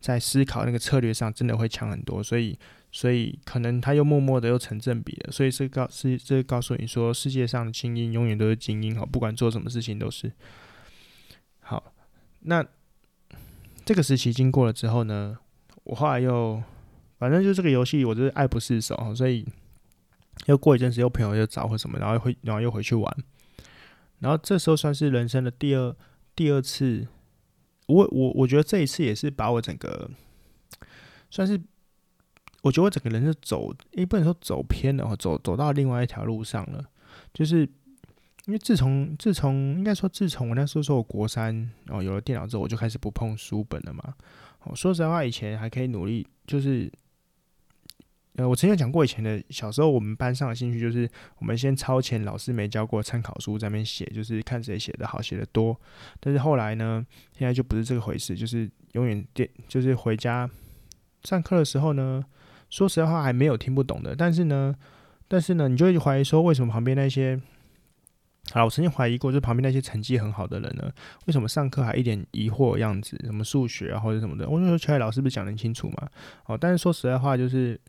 [0.00, 2.20] 在思考那个策略上，真的会强很多。
[2.20, 2.58] 所以，
[2.90, 5.30] 所以可能他又默默的又成正比了。
[5.30, 10.32] 所以是告是这告诉你说，世界上的精英永远都是精英哈，不管做什么事情都是。
[11.60, 11.94] 好，
[12.40, 12.66] 那
[13.84, 15.38] 这个时期经过了之后呢，
[15.86, 16.62] 我后来又
[17.18, 19.46] 反正就这个游戏，我就是爱不释手，所以
[20.46, 23.16] 又过一阵子，又朋友又找或什么，然后回然后又回去玩。
[24.18, 25.96] 然后这时候算是人生的第二
[26.34, 27.06] 第二次，
[27.86, 30.10] 我我我觉得这一次也是把我整个
[31.30, 31.60] 算是，
[32.62, 36.84] 我觉得我整个人是走，也不能说走偏了，走走到另外一条路上了。
[37.32, 37.60] 就是
[38.46, 44.14] 因为自从自从应该说自从我那时候说我国三哦有了电脑之后，我就开始不碰书本了嘛。
[44.66, 46.92] 哦，说实话，以前还可以努力，就是。
[48.38, 55.74] 呃，我曾经讲过，以前的小时候，我们班上的兴趣就是，我们先抄前老师没教过参考书，在那边写，就是看谁写的好，写的多。
[56.20, 57.02] 但是后来呢，
[57.32, 60.46] 现在就不是这个回事，就是永远电，就是回家
[61.24, 62.22] 上课的时候呢，
[62.68, 64.14] 说实话还没有听不懂的。
[64.14, 64.76] 但是呢，
[65.26, 67.40] 但是呢，你就会怀疑说，为什么旁边那些，
[68.52, 70.90] 好，我曾经怀疑过，就是旁边那些成绩很好的人呢，
[71.26, 74.48] 为什么上课还一点疑惑的样子，什么数学啊或者什么的？
[74.48, 76.08] 我就说，乔宇老师不是讲得很清楚嘛？
[76.46, 77.80] 哦，但是说实在话，就是。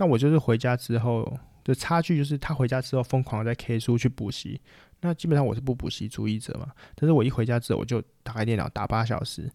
[0.00, 4.60] 但我就是回家之后的差距，就是他回家之后疯狂在 K 书去补习。
[5.00, 6.70] 那基本上我是不补习主义者嘛。
[6.94, 9.50] 但是我一回家之后，我就打开电脑打八小时，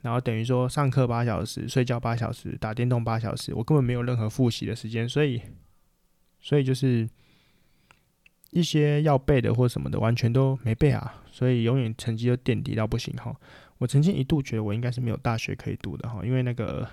[0.00, 5.06] 然后等于说上课八小时，睡觉八小时，打电动八小时，我根本没有任何复习的时间。
[5.06, 5.42] 所以，
[6.40, 7.06] 所以就是
[8.52, 11.22] 一些要背的或什么的，完全都没背啊。
[11.30, 13.34] 所以永远成绩都垫底到不行哈。
[13.78, 16.88] 我曾经一度觉得我应该是没有大学可以读的哈，因为那个。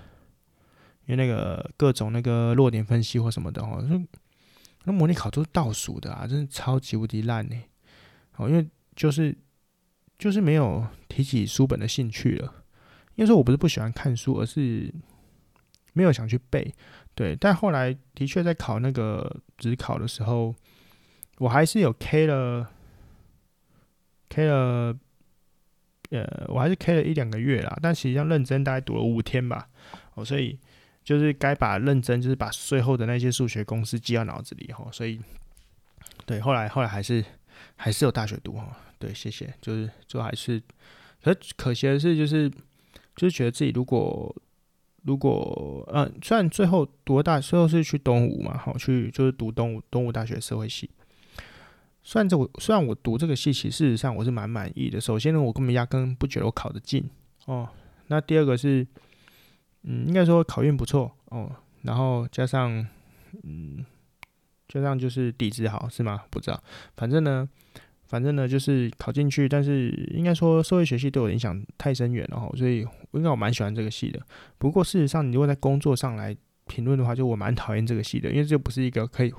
[1.06, 3.84] 因为那个各种那个弱点分析或什么的哈，
[4.84, 7.56] 那模拟考都是倒数的啊，真是超级无敌烂呢。
[8.36, 8.64] 哦，因为
[8.96, 9.36] 就是
[10.20, 12.54] 就是没有提起书本的兴趣了。
[13.16, 14.94] 因为说我不是不喜欢看书，而是
[15.94, 16.72] 没有想去背。
[17.16, 20.54] 对，但后来的确在考那个职考的时候，
[21.40, 22.70] 我还是有 K 了
[24.30, 24.96] ，K 了，
[26.12, 27.78] 呃，我还是 K 了一两个月啦。
[27.82, 29.68] 但实际上认真大概读了五天吧。
[30.14, 30.60] 哦，所以。
[31.02, 35.20] 就是该把认真，就是把最后的那些数学公式记到脑子里哈，所以，
[36.24, 37.26] 对，后来后来还是
[37.76, 40.62] 还是有大学读哈，对，谢谢，就是就还是，
[41.24, 42.48] 可可惜的是，就是
[43.16, 44.36] 就是觉得自己如果
[45.02, 50.88] 如果嗯、虽然最后读了大，最后是去东吴嘛，好去就是读东吴东吴大学社会系，
[52.04, 55.00] 虽然这我虽然我读这个系，其实事实上我是蛮满意的。
[55.02, 57.10] 首先呢，我根本压根不觉得我考得进
[57.46, 57.70] 哦，
[58.08, 58.86] 那第二个是。
[59.84, 61.50] 嗯，应该说考运不错哦，
[61.84, 62.86] 然后加上，
[63.44, 63.86] 嗯，
[64.68, 66.22] 加上就是底子好是吗？
[66.30, 66.62] 不知道，
[66.98, 67.48] 反正呢，
[68.06, 74.20] 反正呢就是考进去，但是应该说社会学系对我影响太深远了哈，所以应该我蛮喜欢这个系的。
[74.58, 76.36] 不过事实上，你如果在工作上来
[76.68, 79.32] 评论的话，就我蛮讨厌这个系的，因为这不是一个可以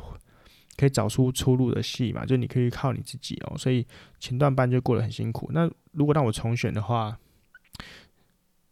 [0.80, 3.86] 可以找出出路的戏嘛，就你可以靠你自己哦，所以
[4.18, 5.50] 前段班就过得很辛苦。
[5.52, 7.18] 那如果让我重选的话，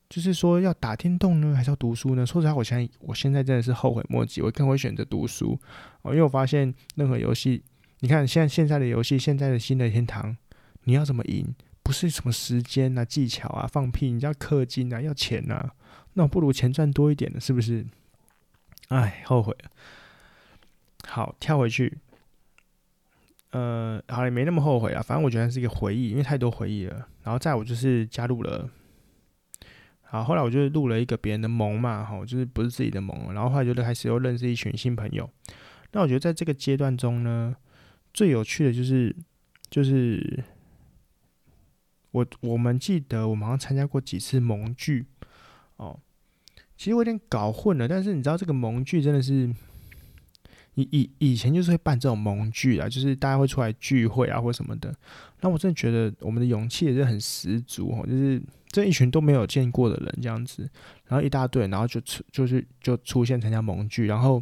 [0.08, 2.24] 就是说要打电动呢，还是要读书呢？
[2.24, 4.40] 说实话，我现在我现在真的是后悔莫及。
[4.40, 5.60] 我更会选择读书
[6.00, 7.62] 哦，因为我发现任何游戏，
[8.00, 10.34] 你看现在现在的游戏，现在的新的天堂，
[10.84, 11.54] 你要怎么赢？
[11.82, 15.74] 不是什么时间啊、技巧啊、放屁，你要氪金啊、要钱啊，
[16.14, 17.86] 那我不如钱赚多一点的，是不是？
[18.88, 19.70] 哎，后悔了。
[21.08, 21.98] 好，跳回去。
[23.50, 25.00] 呃，好，也没那么后悔啊。
[25.00, 27.08] 反正我觉得是一个回忆，因为太多回忆了。
[27.22, 28.68] 然后再我就是加入了。
[30.02, 35.28] 好，后来我就录了一个别人的盟嘛，哈，就是不是自己的盟，然后后来就开始又认识一群新朋友。
[35.92, 37.56] 那我觉得在这个阶段中呢，
[38.12, 39.16] 最有趣的就是，
[39.70, 40.44] 就是
[42.10, 45.06] 我我们记得我们好像参加过几次盟聚
[45.76, 45.98] 哦，
[46.76, 49.50] 其实我有点搞混了，但是你知道这个盟聚真的是。
[50.80, 54.94] 以以以前就是会办这种盟聚啊，就是大家会出来聚会啊或什么的。
[55.40, 60.62] 那我真的觉得我们的勇气也是很十足哦，就是这一群都没有见过的人这样子，
[61.06, 64.40] 然后一大堆，然后就出就是就出现参加盟聚，然后，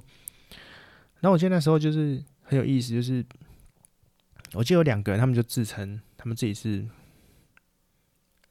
[1.21, 3.25] 然后我记得那时候就是很有意思，就是
[4.53, 6.87] 我记得有两个人，他们就自称他们自己是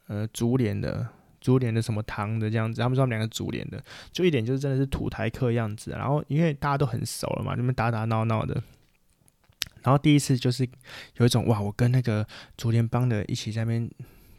[0.08, 1.08] 呃竹联的。
[1.46, 3.80] 竹联的什么堂的这样子，他们说他们两个竹联的，
[4.10, 5.92] 就一点就是真的是土台客样子。
[5.92, 8.60] 然后因为大家都很熟了嘛，那边打打闹闹的。
[9.84, 10.68] 然后第一次就是
[11.18, 12.26] 有一种哇，我跟那个
[12.56, 13.88] 竹联帮的一起在那边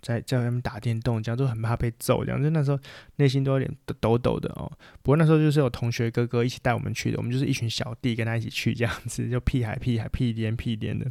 [0.01, 2.77] 在在外面打电动，这样都很怕被揍，这样就那时候
[3.15, 4.69] 内心都有点抖抖的哦。
[5.01, 11.09] 不过那时候就是有同学哥哥一起带我们去的，我们就是一群小弟跟他一起去这样子，就屁孩屁孩屁颠屁颠的。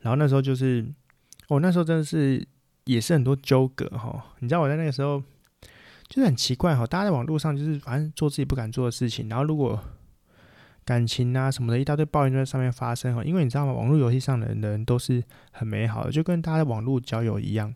[0.00, 0.86] 然后那时候就是。
[1.48, 2.44] 我、哦、那时候真的是
[2.86, 4.24] 也是很多纠葛哈。
[4.40, 5.22] 你知道我在那个时候
[6.08, 9.78] 就是很奇怪哈，大家在网络上就是反正做自己不敢做的事情，然后如果
[10.84, 13.22] 感情啊什么的一大堆抱怨就在上面发生哈。
[13.22, 13.72] 因为你知道吗？
[13.72, 17.74] 网络游戏上的人的人都是很美好的，就跟大家在网络交友一样。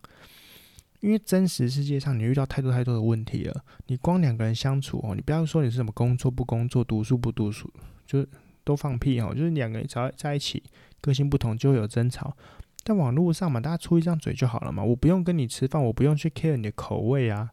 [1.01, 7.73] 因为真实世界上你遇到太多太多的问题了，你光两个人相处哦，你不要说你是什么工作不工作、读书不读书，
[8.07, 8.25] 就
[8.65, 9.35] 都放屁哦。
[9.35, 10.63] 就是两个人只要在一起，
[11.01, 12.37] 个性不同就会有争吵。
[12.83, 17.51] 在网络上嘛，大家出一张嘴就好了嘛，我不用跟你吃饭，我不用去 care 你的口味啊，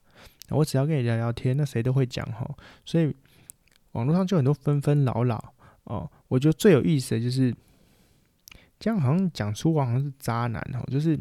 [0.49, 2.49] 我只要跟你聊聊天，那谁都会讲哈。
[2.85, 3.15] 所以
[3.91, 5.53] 网络上就很多纷纷扰扰
[5.83, 6.09] 哦。
[6.27, 7.55] 我觉得最有意思的就是，
[8.79, 11.17] 这样好像讲出我好像是渣男哦，就是。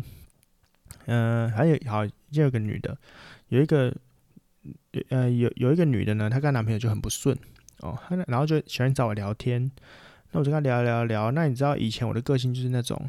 [1.09, 2.96] 嗯、还有好，就有个女的，
[3.48, 3.94] 有一个，
[5.09, 7.36] 呃，有有一个女的呢，她跟她男朋友就很不顺
[7.78, 9.70] 哦，她然后就喜欢找我聊天，
[10.32, 11.30] 那我就跟她聊聊聊。
[11.30, 13.09] 那你知道以前我的个性就是那种，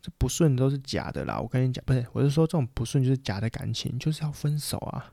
[0.00, 1.38] 这不顺都是假的啦。
[1.40, 5.12] 我跟你讲，不是，我是说这种不顺就是假的感情，就是要分手啊，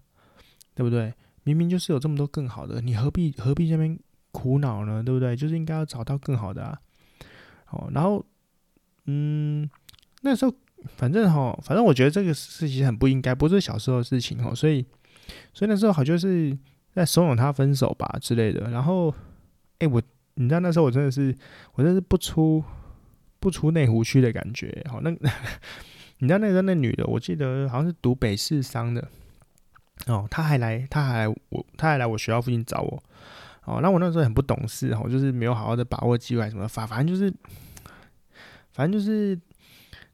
[0.73, 1.13] 对不对？
[1.43, 3.99] 明明就是有这么多更好的，你何必何必这边
[4.31, 5.03] 苦恼呢？
[5.03, 5.35] 对不对？
[5.35, 6.79] 就是应该要找到更好的啊。
[7.71, 8.25] 哦，然后，
[9.05, 9.69] 嗯，
[10.21, 10.53] 那时候。
[10.95, 14.85] 反正哈，反正我觉得这个事情很不应该，不是小时候的事情哈，所以，
[15.51, 16.55] 所以那时候好像是
[16.93, 18.69] 在怂恿他分手吧之类的。
[18.69, 19.13] 然后，
[19.79, 19.99] 哎，我
[20.35, 21.35] 你知道那时候我真的是，
[21.73, 22.63] 我真是不出
[23.39, 24.83] 不出内湖区的感觉。
[24.89, 25.09] 好，那
[26.19, 29.07] 你知道那个那女的，我记得好像是读北市商的
[30.07, 33.03] 哦，她还来，她还来我，她还来我学校附近找我。
[33.65, 37.33] 哦，那我那时候很不懂事哈，就是没有好好的把握机会什么，反反正就是，
[38.73, 39.39] 反正就是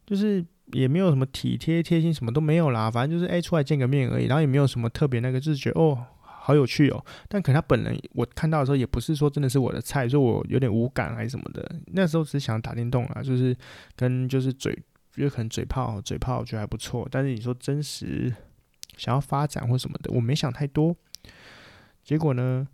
[0.06, 0.46] 就是。
[0.72, 2.90] 也没有什么体贴贴心，什么都没有啦。
[2.90, 4.26] 反正就是哎，出来见个面而已。
[4.26, 6.04] 然后也没有什么特别那个，就是觉得哦，
[6.46, 7.06] 好有趣哦。
[7.30, 11.76] 但可能他本人，我看到的时候也不是说真的是我的菜，所以我有点无感还是什么的。
[11.94, 13.56] 那时候只是想打电动啊，就是
[13.96, 14.78] 跟就是嘴，
[15.14, 17.08] 就可能嘴炮，嘴炮我觉得还不错。
[17.10, 18.34] 但是你说真实
[18.98, 20.96] 想要发展或什么的，我没想太多。
[22.04, 22.68] 结果呢，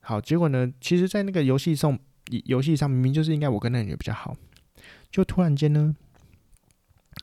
[0.00, 1.98] 好，结果呢，其实，在那个游戏上，
[2.44, 4.36] 游戏上明明就是应该我跟那女的比较好，
[5.10, 5.96] 就突然间呢。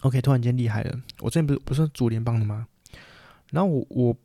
[0.02, 1.02] OK，突然间厉害了。
[1.22, 2.68] 我之前不是不是组联帮的吗？
[3.52, 4.18] 然后我我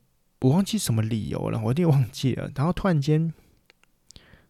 [0.42, 2.50] 我忘记什么理由了，我有点忘记了。
[2.54, 3.32] 然后突然间，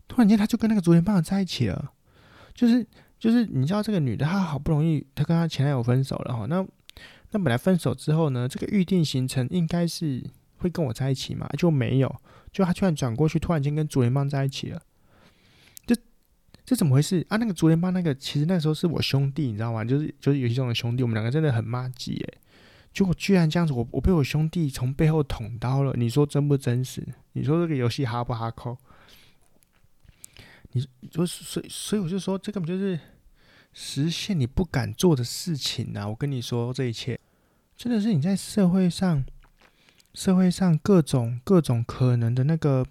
[0.08, 1.92] 突然间他就跟那个组联帮在一起了。
[2.54, 2.86] 就是
[3.18, 6.46] 就是，你知道这个女的，她好不容易她跟她前男友分手了哈。
[6.46, 6.66] 那
[7.30, 10.22] 那本来分手之后呢，这个预定行程应该是
[10.56, 12.14] 会跟我在一起嘛，就没有。
[12.50, 14.82] 就她突然转过去，突然间跟竹联帮在一起了。
[15.86, 15.94] 这
[16.64, 17.36] 这怎么回事啊？
[17.36, 19.84] 那个竹联帮那个，其实那时候是我兄弟，你知道吗？
[19.84, 22.38] 就是就是游戏中的兄弟，我们两个真的很麻吉耶。
[22.92, 25.92] 结果居然这样子，我我被我兄弟从背后捅刀了。
[25.96, 27.06] 你说真不真实？
[27.32, 28.76] 你说这个游戏哈不哈扣？
[30.72, 32.98] 你说所以所以我就说，这根本就是
[33.72, 36.08] 实现你不敢做的事情啊！
[36.08, 37.18] 我跟你说，这一切
[37.76, 39.24] 真的是你在社会上
[40.14, 42.86] 社会上各种各种可能的那个。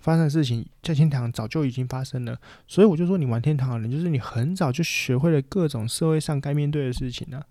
[0.00, 7.46] 发生的事情在天堂早就已经发生了，所以我就说你玩天堂的人，就是你很早就学会了各种社会上该面对的事情呢、啊。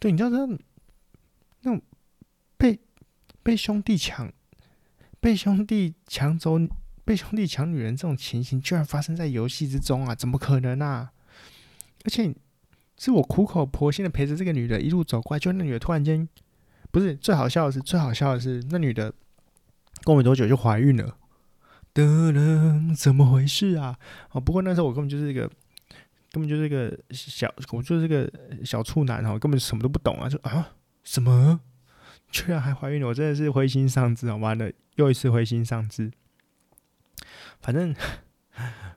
[0.00, 0.36] 对，你知道这
[1.64, 1.82] 那种
[2.56, 2.78] 被
[3.42, 4.32] 被兄弟抢、
[5.20, 6.58] 被兄弟抢走、
[7.04, 10.14] 被兄弟抢女人这种情形，居然发生在游戏之中啊？
[10.14, 11.10] 怎么可能啊？
[12.04, 12.34] 而且
[12.98, 16.28] 是我苦口婆心的陪着这个女的一路走过来，就那女的突然间，
[16.90, 19.12] 不是最好笑的是，最好笑的是那女的
[20.04, 21.16] 过没多久就怀孕了。
[21.94, 23.98] 的人怎么回事啊？
[24.32, 25.48] 哦，不过那时候我根本就是一个，
[26.30, 28.30] 根本就是一个小，我就是一个
[28.64, 30.74] 小处男哈，根本什么都不懂啊，就啊
[31.04, 31.60] 什么，
[32.30, 34.34] 居然还怀孕了，我真的是灰心丧志啊！
[34.34, 36.10] 完了，又一次灰心丧志。
[37.60, 37.94] 反正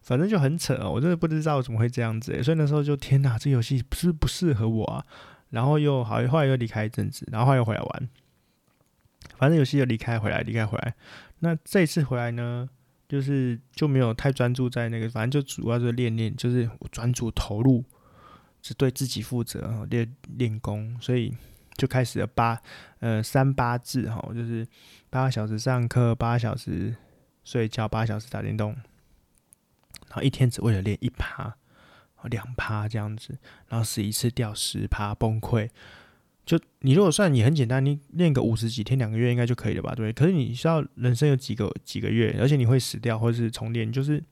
[0.02, 5.06] 反正就很扯哦，我真的不知道怎么会这样子，所以那时候就天哪，这游戏不是不适合我啊。
[5.50, 8.10] 然后又好，后来又离开一阵子，然后又回来玩。
[9.38, 10.96] 反正游戏又离开回来，离开回来。
[11.40, 12.70] 那这一次回来呢？
[13.08, 17.86] 就是就没有太专注在那个，反正就主要是练练，就是专注投入，
[18.62, 21.34] 只对自己负责，练练功，所以
[21.78, 22.60] 就开始了八
[23.00, 24.68] 呃三八制哈，就是
[25.10, 26.96] 八个小时上课，八小时
[27.44, 28.74] 睡觉，八小时打电动，
[30.08, 31.56] 然后一天只为了练一趴，
[32.24, 35.70] 两趴这样子，然后死一次掉十趴崩溃。
[36.46, 39.94] 就你如果算你很简单，你练个五十几天两个月应该就可以了吧？
[39.94, 40.14] 对。
[40.14, 44.24] 可是你需要人生有几个几个月，而且你会死掉或者是重练，就是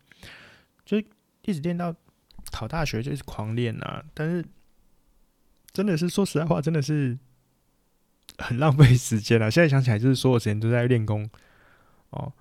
[0.86, 0.98] 就
[1.42, 1.94] 一直练到
[2.52, 4.02] 考大学就一直狂练啊。
[4.14, 4.46] 但是
[5.74, 7.20] 真的是说实在话，真的是
[8.38, 9.50] 很浪费时间啊。
[9.50, 11.30] 现在想起来，就是所有时间都在练功
[12.12, 12.32] 哦。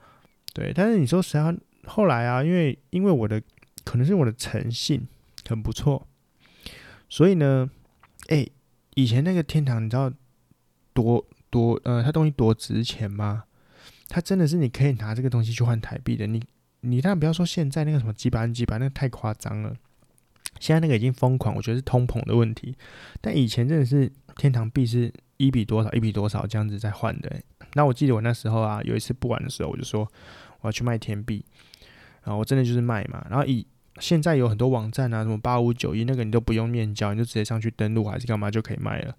[0.53, 1.55] 对，但是你说实在话，
[1.86, 3.42] 后来啊，因为因为我的
[3.84, 5.07] 可能是我的诚信
[5.49, 6.07] 很不错，
[7.09, 7.68] 所以呢，
[8.28, 8.47] 哎、
[8.95, 10.12] 以前那个天堂，你知道
[10.92, 13.45] 多多呃，它东西多值钱吗？
[14.09, 16.26] 它真的是你可以拿这个东西去换台币的。
[16.26, 16.40] 你
[16.82, 19.74] 你当然不要说现在那个什么几百几百，那个太夸张了。
[20.61, 22.76] 现在那个已经疯狂，我觉得是通膨的问题。
[23.20, 27.41] 但以前真的是天堂币是一比多少一比多少这样子在换的。
[27.74, 30.09] 那我记得我那时候啊，有一次不玩的时候，我就说
[30.61, 31.45] 我要去卖天币，
[32.22, 33.26] 然后我真的就是卖嘛。
[33.28, 33.66] 然后以
[34.01, 39.14] 现在有很多网站啊，什么八五九一那个你都不用面交，你就直接上去登录还是干嘛就可以卖了。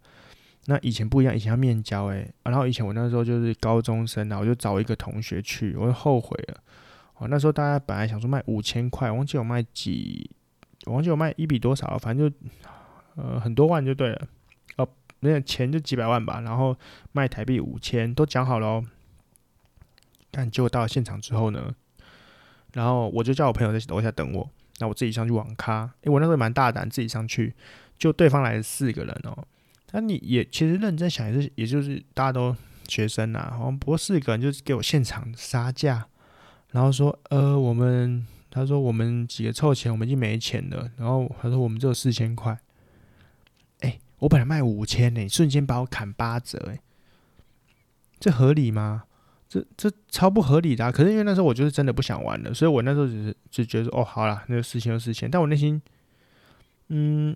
[0.68, 2.28] 那以前不一样，以前要面交诶。
[2.44, 6.58] 然后以前我那时候就是高中生啊，我就找一个同学去，我就后悔了。
[7.18, 10.30] 哦，那时候大家本来想说卖五千块，忘记我卖几，
[10.86, 12.36] 我忘记我卖一比多少，反正就
[13.16, 14.28] 呃很多万就对了。
[15.22, 16.78] 哦，那钱就几百万吧，然后
[17.12, 18.86] 卖台币五千，都讲好了哦。
[20.32, 21.74] 但结果到了现场之后呢，
[22.74, 24.50] 然后我就叫我朋友在楼下等我，
[24.80, 27.54] 那我自己上去网咖，因为我那时候蛮大胆，自己上去，
[27.98, 29.48] 就对方来了四个人哦。
[29.92, 32.54] 那你也其实认真想也是，也就是大家都
[32.88, 36.06] 学生呐，好像不过四个人就是给我现场杀价。
[36.72, 40.92] 然后说，呃，我们他说我们几个凑钱，我们已经没钱了。
[40.98, 42.60] 然后他说我们只有四千块。
[44.20, 46.80] 我本来卖五千呢，瞬间把我砍八折，哎，
[48.20, 49.04] 这合理吗？
[49.48, 50.92] 这这超不合理的啊。
[50.92, 55.30] 可是因为那时候我就是真的不想玩了，所以我那时候只是只觉得说，哦，好啦，那就四千就四千。
[55.30, 55.82] 但我内心，
[56.90, 57.36] 嗯，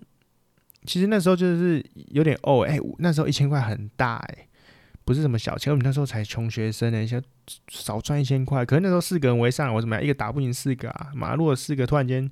[0.84, 4.46] 其实那时候就是有点哦，哎，那时候一千块很大，哎。
[5.02, 7.20] 不是什么小钱，我们那时候才穷学生呢，先
[7.68, 8.64] 少赚一千块。
[8.64, 10.04] 可是那时候四个人围上来，我怎么样？
[10.04, 11.10] 一个打不赢四个啊！
[11.16, 12.30] 马路的四个突然间，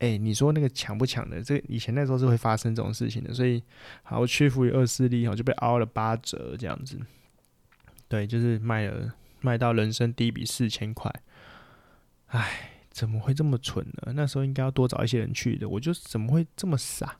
[0.00, 1.42] 哎、你说那个抢不抢的？
[1.42, 3.32] 这以前那时候是会发生这种事情的。
[3.32, 3.62] 所以，
[4.02, 6.98] 好屈服于恶势力，我就被凹了八折这样子。
[8.08, 11.12] 对，就是卖了，卖到人生第一笔四千块。
[12.28, 14.12] 哎，怎么会这么蠢呢？
[14.14, 17.18] 那时候应该要多找一些人去的，我就怎么会这么傻？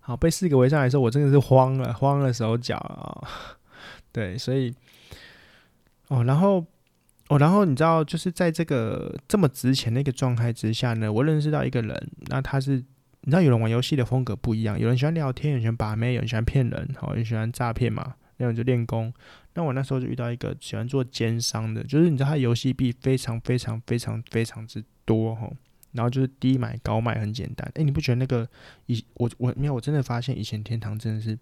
[0.00, 3.28] 好，被四个围上来的时候，我真的是慌了，慌了手脚啊！
[4.10, 4.74] 对，所以，
[6.08, 6.64] 哦，然后，
[7.28, 12.76] 哦，然后你知道，就是在这个这么值钱的一个状态之下呢，我认识到一个人，那他是，
[13.20, 19.12] 你知道，有人玩游戏的风格不一样，有人喜欢聊天，有人喜欢把妹，有人喜欢骗人，好，有人喜欢诈骗嘛，那种就练功。
[19.54, 25.50] 那我那时候就遇到一个喜欢做奸商的，就是你知道，他游戏币非常非常非常非常之多哈，
[25.92, 27.70] 然后就是低买高卖，很简单。
[27.74, 28.48] 诶，你不觉得那个
[28.86, 31.38] 以我我没有，我真的发现以前天堂真的是。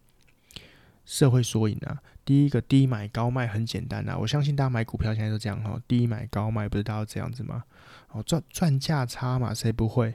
[1.09, 7.63] 社会缩影啊，第一个低买高卖很简单啊，我相信大家买股票现在都这样哈，低买高卖不是大家这样子吗？
[8.11, 10.13] 哦，赚赚价差嘛，谁不会？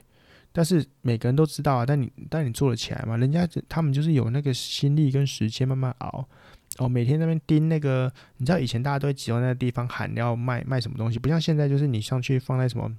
[0.52, 3.16] 但是每个人都知道啊，但你但你做得起来吗？
[3.16, 6.28] 人家他们就是有那个心力跟时间慢慢熬，
[6.76, 12.94] 哦，每天那边盯那个，你知道以前大家都会集中在那个地方喊要卖卖什么东西，不像现在就是你上去放在什么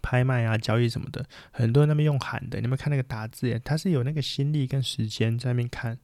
[0.00, 5.98] 拍卖啊、交易什么的，很多人那边用喊的，你们看那个打字耶，他是有那个心力跟时间在那边看。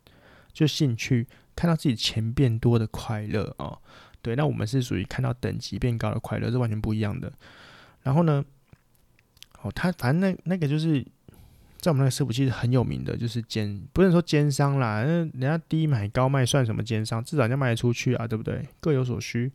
[0.50, 1.24] 就兴趣
[1.58, 3.76] 看到自己钱变多的快乐哦，
[4.22, 7.32] 对，那我们是属于看到等级变高的快乐，是完全不一样的。
[8.04, 8.44] 然后呢，
[9.62, 11.04] 哦，他反正那那个就是
[11.78, 17.24] 在我们那个社服其实很有名的，就是奸，不能说奸商啦，那人家低买高卖算什么奸商？
[17.24, 18.64] 至少人家卖得出去啊，对不对？
[18.78, 19.50] 各有所需，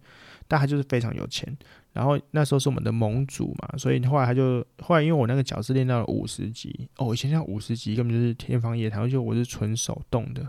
[0.46, 1.58] 但他就是非常有钱。
[1.94, 10.46] 然后那时候是我们的盟主嘛，所以后来他就后来因为我那个角色练到了五十级哦，以前像五十级根本就是天方夜谭，而且我是纯手动的。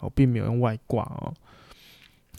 [0.00, 1.32] 我并没有用外挂哦，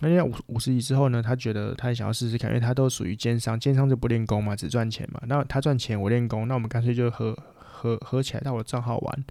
[0.02, 5.22] 那现在五五十级之后呢，他觉得他也想要试试看，因为他都属于奸商，奸商就不练功嘛，只赚钱嘛。
[5.28, 9.26] 那他赚钱，我练功，那我们干脆就合合合起来到我账号玩。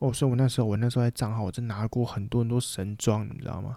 [0.00, 3.76] 哦，所以我那时候我那时候在账号，我真拿过很多很多神装，你知道吗？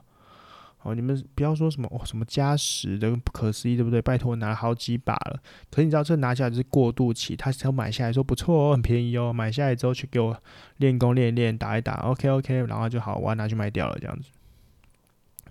[0.83, 4.01] 哦，你们不要说什么哦，什么加十的不可思议，对不对？
[4.01, 5.39] 拜托，我拿了好几把了。
[5.69, 9.31] 可是你知道，这拿下来就是过渡期，他才买下来说不错哦，很便宜哦。
[9.31, 10.41] 买下来之后去给我
[10.77, 14.29] 练功练练，打一打，OK OK，然后就好，我要拿去卖掉了这样子。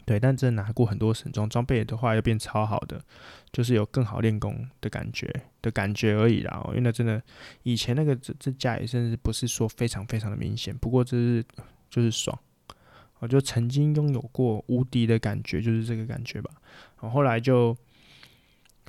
[0.05, 3.01] 对，但真的拿过很多神装装备的话，又变超好的，
[3.53, 6.61] 就是有更好练功的感觉的感觉而已啦。
[6.64, 7.22] 哦因为那真的
[7.62, 11.45] 以前那个这这价也甚至不是说非常非常的明显，不过这是
[11.89, 12.37] 就是爽。
[13.21, 16.51] 我就曾经拥有过无敌的感觉，就是这个感觉吧。
[17.01, 17.77] 然后后来就，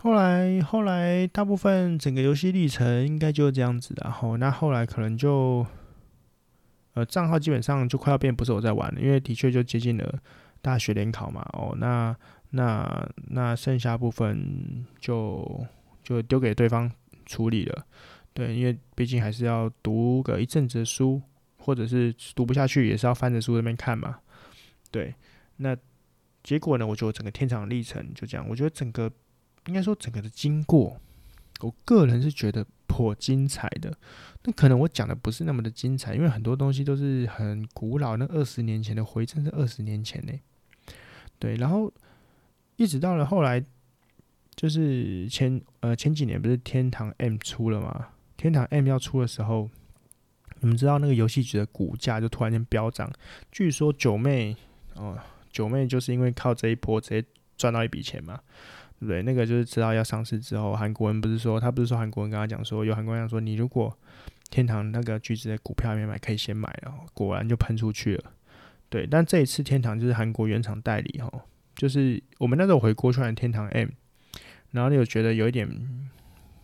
[0.02, 3.94] 后来后来大部分整个游戏历程应该就是这样子。
[4.02, 5.66] 然后那后来可能就，
[6.94, 10.20] 呃，账号基本上就快要变不是我在玩了，因为的确就接近了
[10.62, 11.46] 大学联考嘛。
[11.54, 12.16] 哦，那
[12.52, 15.66] 那那剩下部分就
[16.04, 16.90] 就丢给对方
[17.26, 17.86] 处理了。
[18.34, 21.22] 对，因为毕竟还是要读个一阵子的书。
[21.62, 24.20] 或者是读不下去，也是要翻着书那边看嘛。
[24.90, 25.14] 对，
[25.58, 25.78] 那
[26.44, 26.86] 结果呢？
[26.86, 28.46] 我觉得整个天堂历程就这样。
[28.50, 29.12] 我觉得整个
[29.68, 31.00] 应该说整个的经过，
[31.62, 33.96] 我个人是觉得颇精彩的。
[34.44, 40.34] 那可能我讲的不是那么的精彩，因为很多东西都是很古老，那二十年前的回声是二十年前呢。
[41.38, 41.94] 对，然后
[42.76, 43.64] 一直到了后来，
[44.56, 48.08] 就是前呃前几年不是天堂 M 出了吗？
[48.36, 49.70] 天堂 M 要出的时候，
[50.62, 53.12] 你们知道那个游戏局的股价就突然间飙涨。
[53.52, 54.56] 据说九妹
[54.96, 55.18] 哦，
[55.52, 58.40] 九妹就是因为靠这一波直接赚到一笔钱嘛。
[59.00, 63.98] 对，那个就是知道要上市之后，韩国人不是说他不是说韩国人跟他讲说，有韩国人讲说，你如果
[64.52, 68.32] 天堂那个橘子的股票没买，可以先买，然后果然就喷出去了。
[68.90, 71.32] 对，但这一次天堂就是韩国原厂代理哈，
[71.76, 73.90] 就是我们那时候回国去玩天堂 M，
[74.70, 75.68] 然后你有觉得有一点，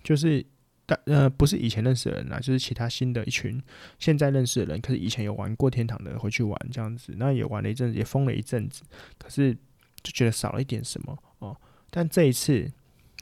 [0.04, 0.46] 就是
[0.88, 3.62] 但呃不是以前认识的人啦，就是其他新的一群
[4.00, 8.84] 现在认识的人，可是以前有玩过天堂的回去玩这样子，那也玩了一阵子，也疯了一阵子，
[9.20, 9.54] 可是
[10.02, 11.56] 就觉得少了一点什么哦。
[11.90, 12.72] 但这一次，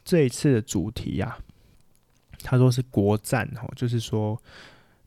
[0.04, 1.36] 这一次的主题呀、
[2.40, 4.40] 他说是国战哦，就是说，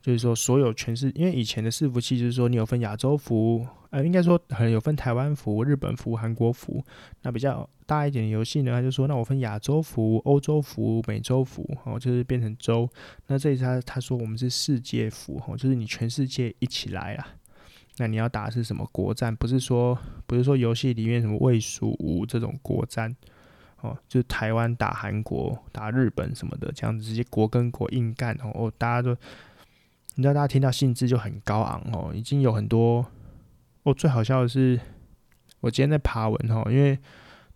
[0.02, 6.84] 就是说所有全是，因为以前的伺服器就是说你有分亚洲服，呃，应该说可能有分台湾服、日本服、韩国服。
[7.24, 12.88] 那比较大一点的游戏呢，他就说那我分亚洲服、欧洲服、美洲服，哦，就是变成洲。
[13.28, 17.28] 那这一次他他说我们是世界服，哦，就是你全世界一起来啊。
[17.98, 19.36] 那你要打的是什么国战？
[19.36, 23.16] 不是说不是说游戏里面什么魏蜀吴这种国战。
[23.82, 29.16] 哦，就台湾打韩国、打日本什么的，这样子直接国跟国硬干哦，哦，大家都，
[30.16, 33.06] 你知道大家听到兴致就很高昂哦，已经有很多
[33.84, 34.80] 哦，最好笑的是，
[35.62, 36.98] 我今天在爬文哦，因为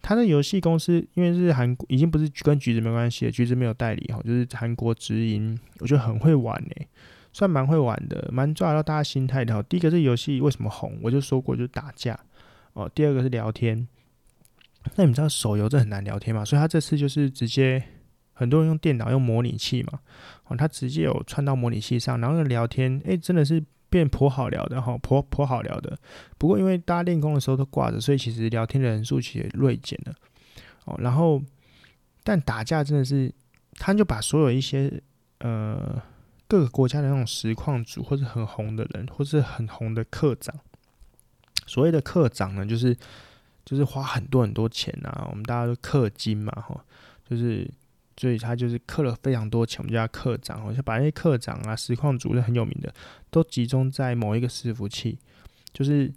[0.01, 6.87] 他的游戏公司因为是韩国，已经不是跟橘子没关系了，橘子没有代理哦，就是韩国直营，我觉得很会玩诶，
[7.31, 9.61] 算蛮会玩的，蛮抓到大家心态的。
[9.63, 12.19] 第一个是游戏为什么红，我就说过就是打架
[12.73, 13.87] 哦，第二个是聊天。
[14.95, 16.43] 那你们知道手游这很难聊天嘛？
[16.43, 17.81] 所以他这次就是直接
[18.33, 19.99] 很多人用电脑用模拟器嘛，
[20.47, 23.63] 哦，他直接有串到模拟器上，然后聊天，诶、真的是
[23.93, 25.95] 变颇好聊的哈，颇颇好聊的。
[26.39, 30.15] 不过因为大家练功的时候都挂着，所以其实聊天的人数其实锐减了。
[30.85, 31.39] 哦，然后
[32.23, 33.31] 但打架真的是，
[33.73, 34.91] 他就把所有一些
[35.41, 36.01] 呃
[36.47, 40.55] 各个国家的那种实况组或者很红的人，或是很红的课长，
[41.67, 42.97] 所谓的课长呢，就是。
[43.65, 46.83] 就是花很多很多钱啊，我们大家都氪金嘛，哈，
[47.25, 47.65] 就是
[48.23, 52.93] 所以他就是氪了非常多钱，我们叫他课长，好像把那些课长啊、实况组是很有名的，
[53.29, 55.19] 都集中在某一个伺服器。
[55.73, 56.09] 就是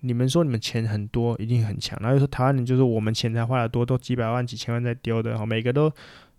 [0.00, 5.90] 你们说你们钱很多，一定很强，然后又说台湾人就是我们钱才花的多，都几百万、几千万在丢的哈，每个都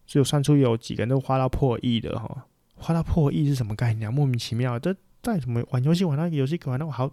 [0.08, 4.12] 只有算出有几个人都花到破亿的哈，花到破亿是什么概念啊？
[4.12, 7.12] 莫名其妙，这在什么玩游戏玩那个游戏玩到好，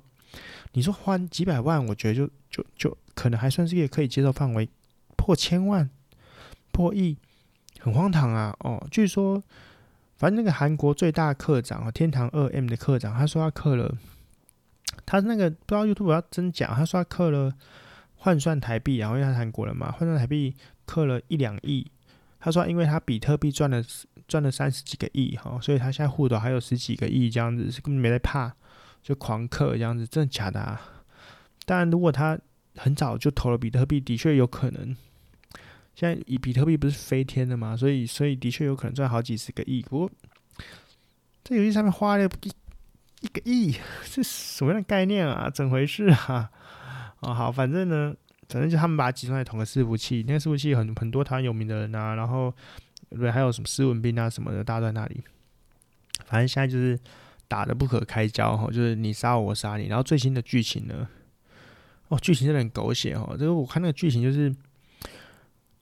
[0.73, 2.97] 你说花几百万，我觉得就就就。
[3.15, 4.69] 可能还算是一个可以接受范围，
[5.17, 5.89] 破千万、
[6.73, 7.17] 破亿，
[7.85, 8.57] 很荒唐啊！
[8.61, 9.43] 哦，据说，
[10.17, 13.95] 反正那个韩国最大课长啊，天堂二 M 的课长，他说他氪了，
[15.05, 17.53] 他那个不知道 YouTube 要真假，他说他氪了
[18.15, 20.57] 换算台币，然后因为他是韩国人嘛，换算台币
[20.87, 21.87] 氪了一两亿。
[22.41, 23.85] 他说，因为他比特币赚了
[24.27, 28.51] 赚了三十几个亿哈，所以他现在户头还有十几个亿这样子，是根本没在怕，
[29.03, 30.81] 就狂氪这样子，真的假的啊？
[31.67, 32.39] 当然，如果他
[32.77, 34.97] 很早就投了比特币，的确有可能。
[35.95, 39.83] 现在以比特币不是飞天的嘛，所以所以的确有可能赚好几十个亿。
[39.83, 40.11] 不过
[41.43, 42.53] 这游戏上面花了一
[43.21, 45.49] 一个亿， 是什么样的概念啊？
[45.49, 46.51] 怎回事啊？
[47.21, 48.15] 哦，好，反正呢，
[48.49, 52.53] 反正就他们把它集中在同个伺服器，那个伺服器很很多台湾有名的人啊，然后
[53.11, 55.23] 对，还有什么施文斌啊什么的，大家都在那里。
[56.27, 56.99] 反正现在就是
[57.47, 59.87] 打得不可开交哈，就是你杀我，我杀你。
[59.87, 61.09] 然后最新的剧情呢？
[62.09, 63.35] 哦，剧情真的很狗血哦！
[63.39, 64.55] 这个我看那个剧情就是，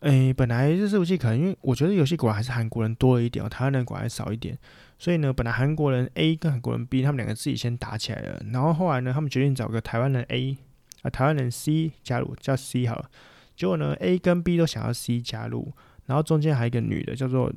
[0.02, 4.58] 诶、本来这伺服器可能因为我觉得游戏果然还是韩国人多了一点，台湾人果然少一点，
[4.98, 10.58] 所以呢，本来韩国人 A 跟韩国人 B 他们两个自己先打起来了，然后后来呢，他们决定找个台湾人 A
[11.02, 13.08] 啊，台湾人 C 加入，叫 C 好了。
[13.54, 15.72] 结果呢，A 跟 B 都想要 C 加入，
[16.06, 17.52] 然后中间还有一个女的，叫做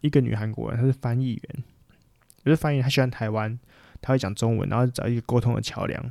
[0.00, 1.64] 一个女韩国人，她是翻译员，
[2.44, 3.56] 就是翻译，她喜欢台湾，
[4.00, 6.10] 她会讲中文，然后找一个沟通的桥梁。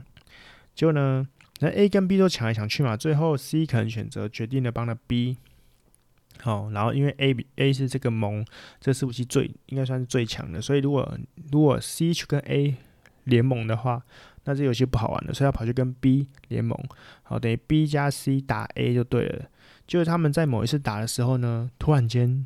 [0.73, 1.27] 结果呢？
[1.59, 5.37] 那 A 跟 B 都抢来抢去嘛，最后 C 可能选择决定了帮了 B，
[6.41, 8.45] 好，然后因为 A 比 A 是这个盟，
[8.79, 11.17] 这伺服器最应该算是最强的，所以如果
[11.51, 12.75] 如果 C 去跟 A
[13.25, 14.01] 联盟的话，
[14.43, 16.77] 那这游戏不好玩了，所以要跑去跟 B 联盟，
[17.23, 19.45] 好，等于 B 加 C 打 A 就对了。
[19.85, 22.45] 就是他们在某一次打的时候呢，突然间，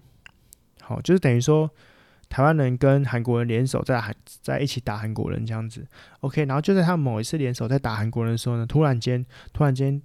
[0.81, 1.69] 好，就是等于说。
[2.31, 5.85] 台湾人跟韩国人联手在韩在一起打韩国人这样子
[6.21, 10.01] ，OK，然后就在他们某一次联手在打韩国人的时候呢，突然间突然间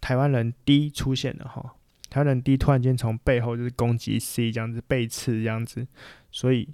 [0.00, 1.74] 台湾人 D 出现了哈，
[2.10, 5.86] 台湾人 D 突然间从背后就是攻击 C 这样子背刺这样子，
[6.30, 6.68] 所以，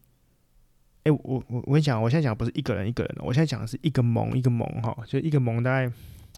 [1.03, 5.93] 哎、我我我跟你讲，我现在讲不是一个人一个人，我现在讲的是一个盟一个盟哈，就一个盟大概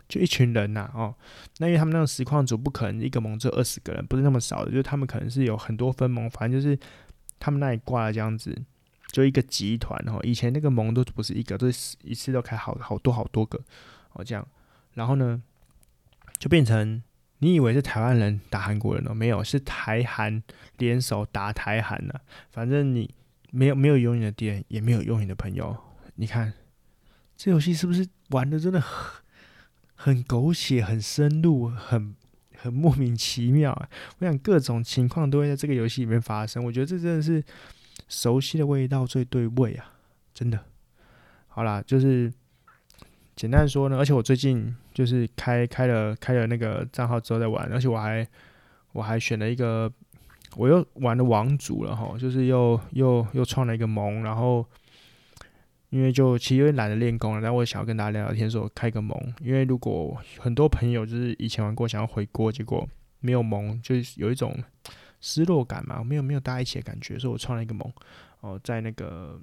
[0.09, 1.15] 就一群人呐、哦，
[1.59, 6.79] 那因为他们那种实况组不可能一个盟只有二十个人，不是那么少的，就是他们可能是有很多分盟，反正就是
[7.39, 8.57] 他们那里挂了这样子，
[9.13, 13.61] 就一个集团哦，以前那个盟都不是一个，都是一次都开好好多好多个
[14.15, 14.47] 哦这样，
[14.95, 15.43] 然后呢
[16.39, 17.03] 就变成。
[17.39, 19.13] 你以为是台湾人打韩国人哦？
[19.13, 20.43] 没有，是台韩
[20.79, 22.15] 联手打台韩呢。
[22.51, 23.15] 反正你
[23.51, 25.77] 没有没有永远的敌人，也没有永远的朋友。
[26.15, 26.53] 你看
[27.37, 29.23] 这游戏是不是玩的真的很
[29.95, 32.15] 很狗血、很深入、很
[32.57, 33.89] 很莫名其妙啊？
[34.19, 36.65] 我想各种情况都会在这个游戏里面发生。
[36.65, 37.45] 我觉得这真的是
[38.09, 39.93] 熟悉的味道最对味啊！
[40.33, 40.65] 真的。
[41.49, 42.33] 好啦，就是。
[43.37, 48.27] 简单说呢，而且我最近就是开开了开了那个账号之后在玩，而且我还
[48.93, 49.93] 我还选了一个，
[50.57, 54.67] 我又玩了王族了哈，就是又又又创了一个盟，然后
[55.91, 62.89] 因为就其实有点懒得练功了，但我想要跟大家聊聊天，说开个盟，因为如果很多朋友就是以前玩过想要回锅，结果
[63.21, 64.57] 没有盟，就是有一种
[65.21, 67.93] 失落感嘛，没有没有大家一起的感觉，所以我创了一个盟
[68.41, 69.39] 哦，在那个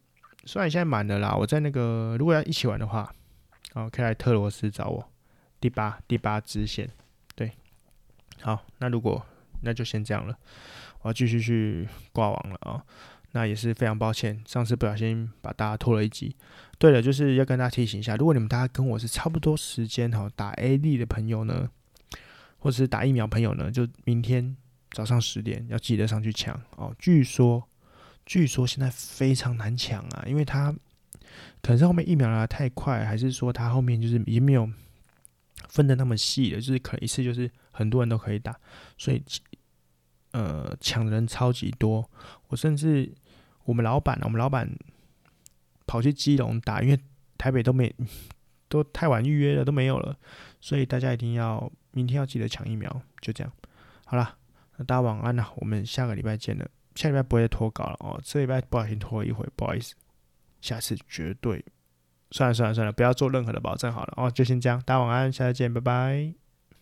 [0.45, 3.07] 虽然现在满了啦，我在那个如果要一起玩的话。
[3.73, 5.11] 哦，可以来特罗斯找我，
[5.59, 6.89] 第八第八支线，
[7.35, 7.51] 对，
[8.41, 9.25] 好，那如果
[9.61, 10.37] 那就先这样了，
[11.01, 12.83] 我要继续去挂网了啊、
[13.31, 16.35] 那也是非常抱歉，上次不小心把大家拖了一集。
[16.77, 21.67] 对了，就是要跟大家提醒一下，如果你们大家跟我是差不多时间哈，打 AD 的朋友呢，
[22.59, 24.55] 或者是打疫苗朋友呢，就明天
[24.91, 26.93] 早上十点要记得上去抢哦。
[26.99, 27.67] 据说，
[28.25, 30.75] 据说现在非常难抢啊，因为他。
[31.63, 34.69] 可能是后面疫苗来的太快，还是说它后面就是已经没有
[35.69, 38.55] 分的那么细了，就是可能一次就是很多人都可以打，
[38.97, 39.23] 所以
[40.33, 42.07] 呃抢人超级多。
[42.49, 43.11] 我甚至
[43.63, 44.69] 我们老板，我们老板
[45.87, 46.99] 跑去基隆打，因为
[47.37, 47.95] 台北都没
[48.67, 50.15] 都太晚预约了，都没有了，
[50.59, 53.01] 所以大家一定要明天要记得抢疫苗。
[53.21, 53.53] 就这样，
[54.03, 54.37] 好了，
[54.75, 56.69] 那大家晚安了，我们下个礼拜见了。
[56.93, 59.95] 下礼拜不会再拖稿了哦，这礼拜不小心拖了一回，不好意思。
[60.63, 61.63] 下次绝对，
[62.31, 66.42] 算了算了算了，不要做任何的保证好了哦，就先这样，大家晚安，下次见，拜拜。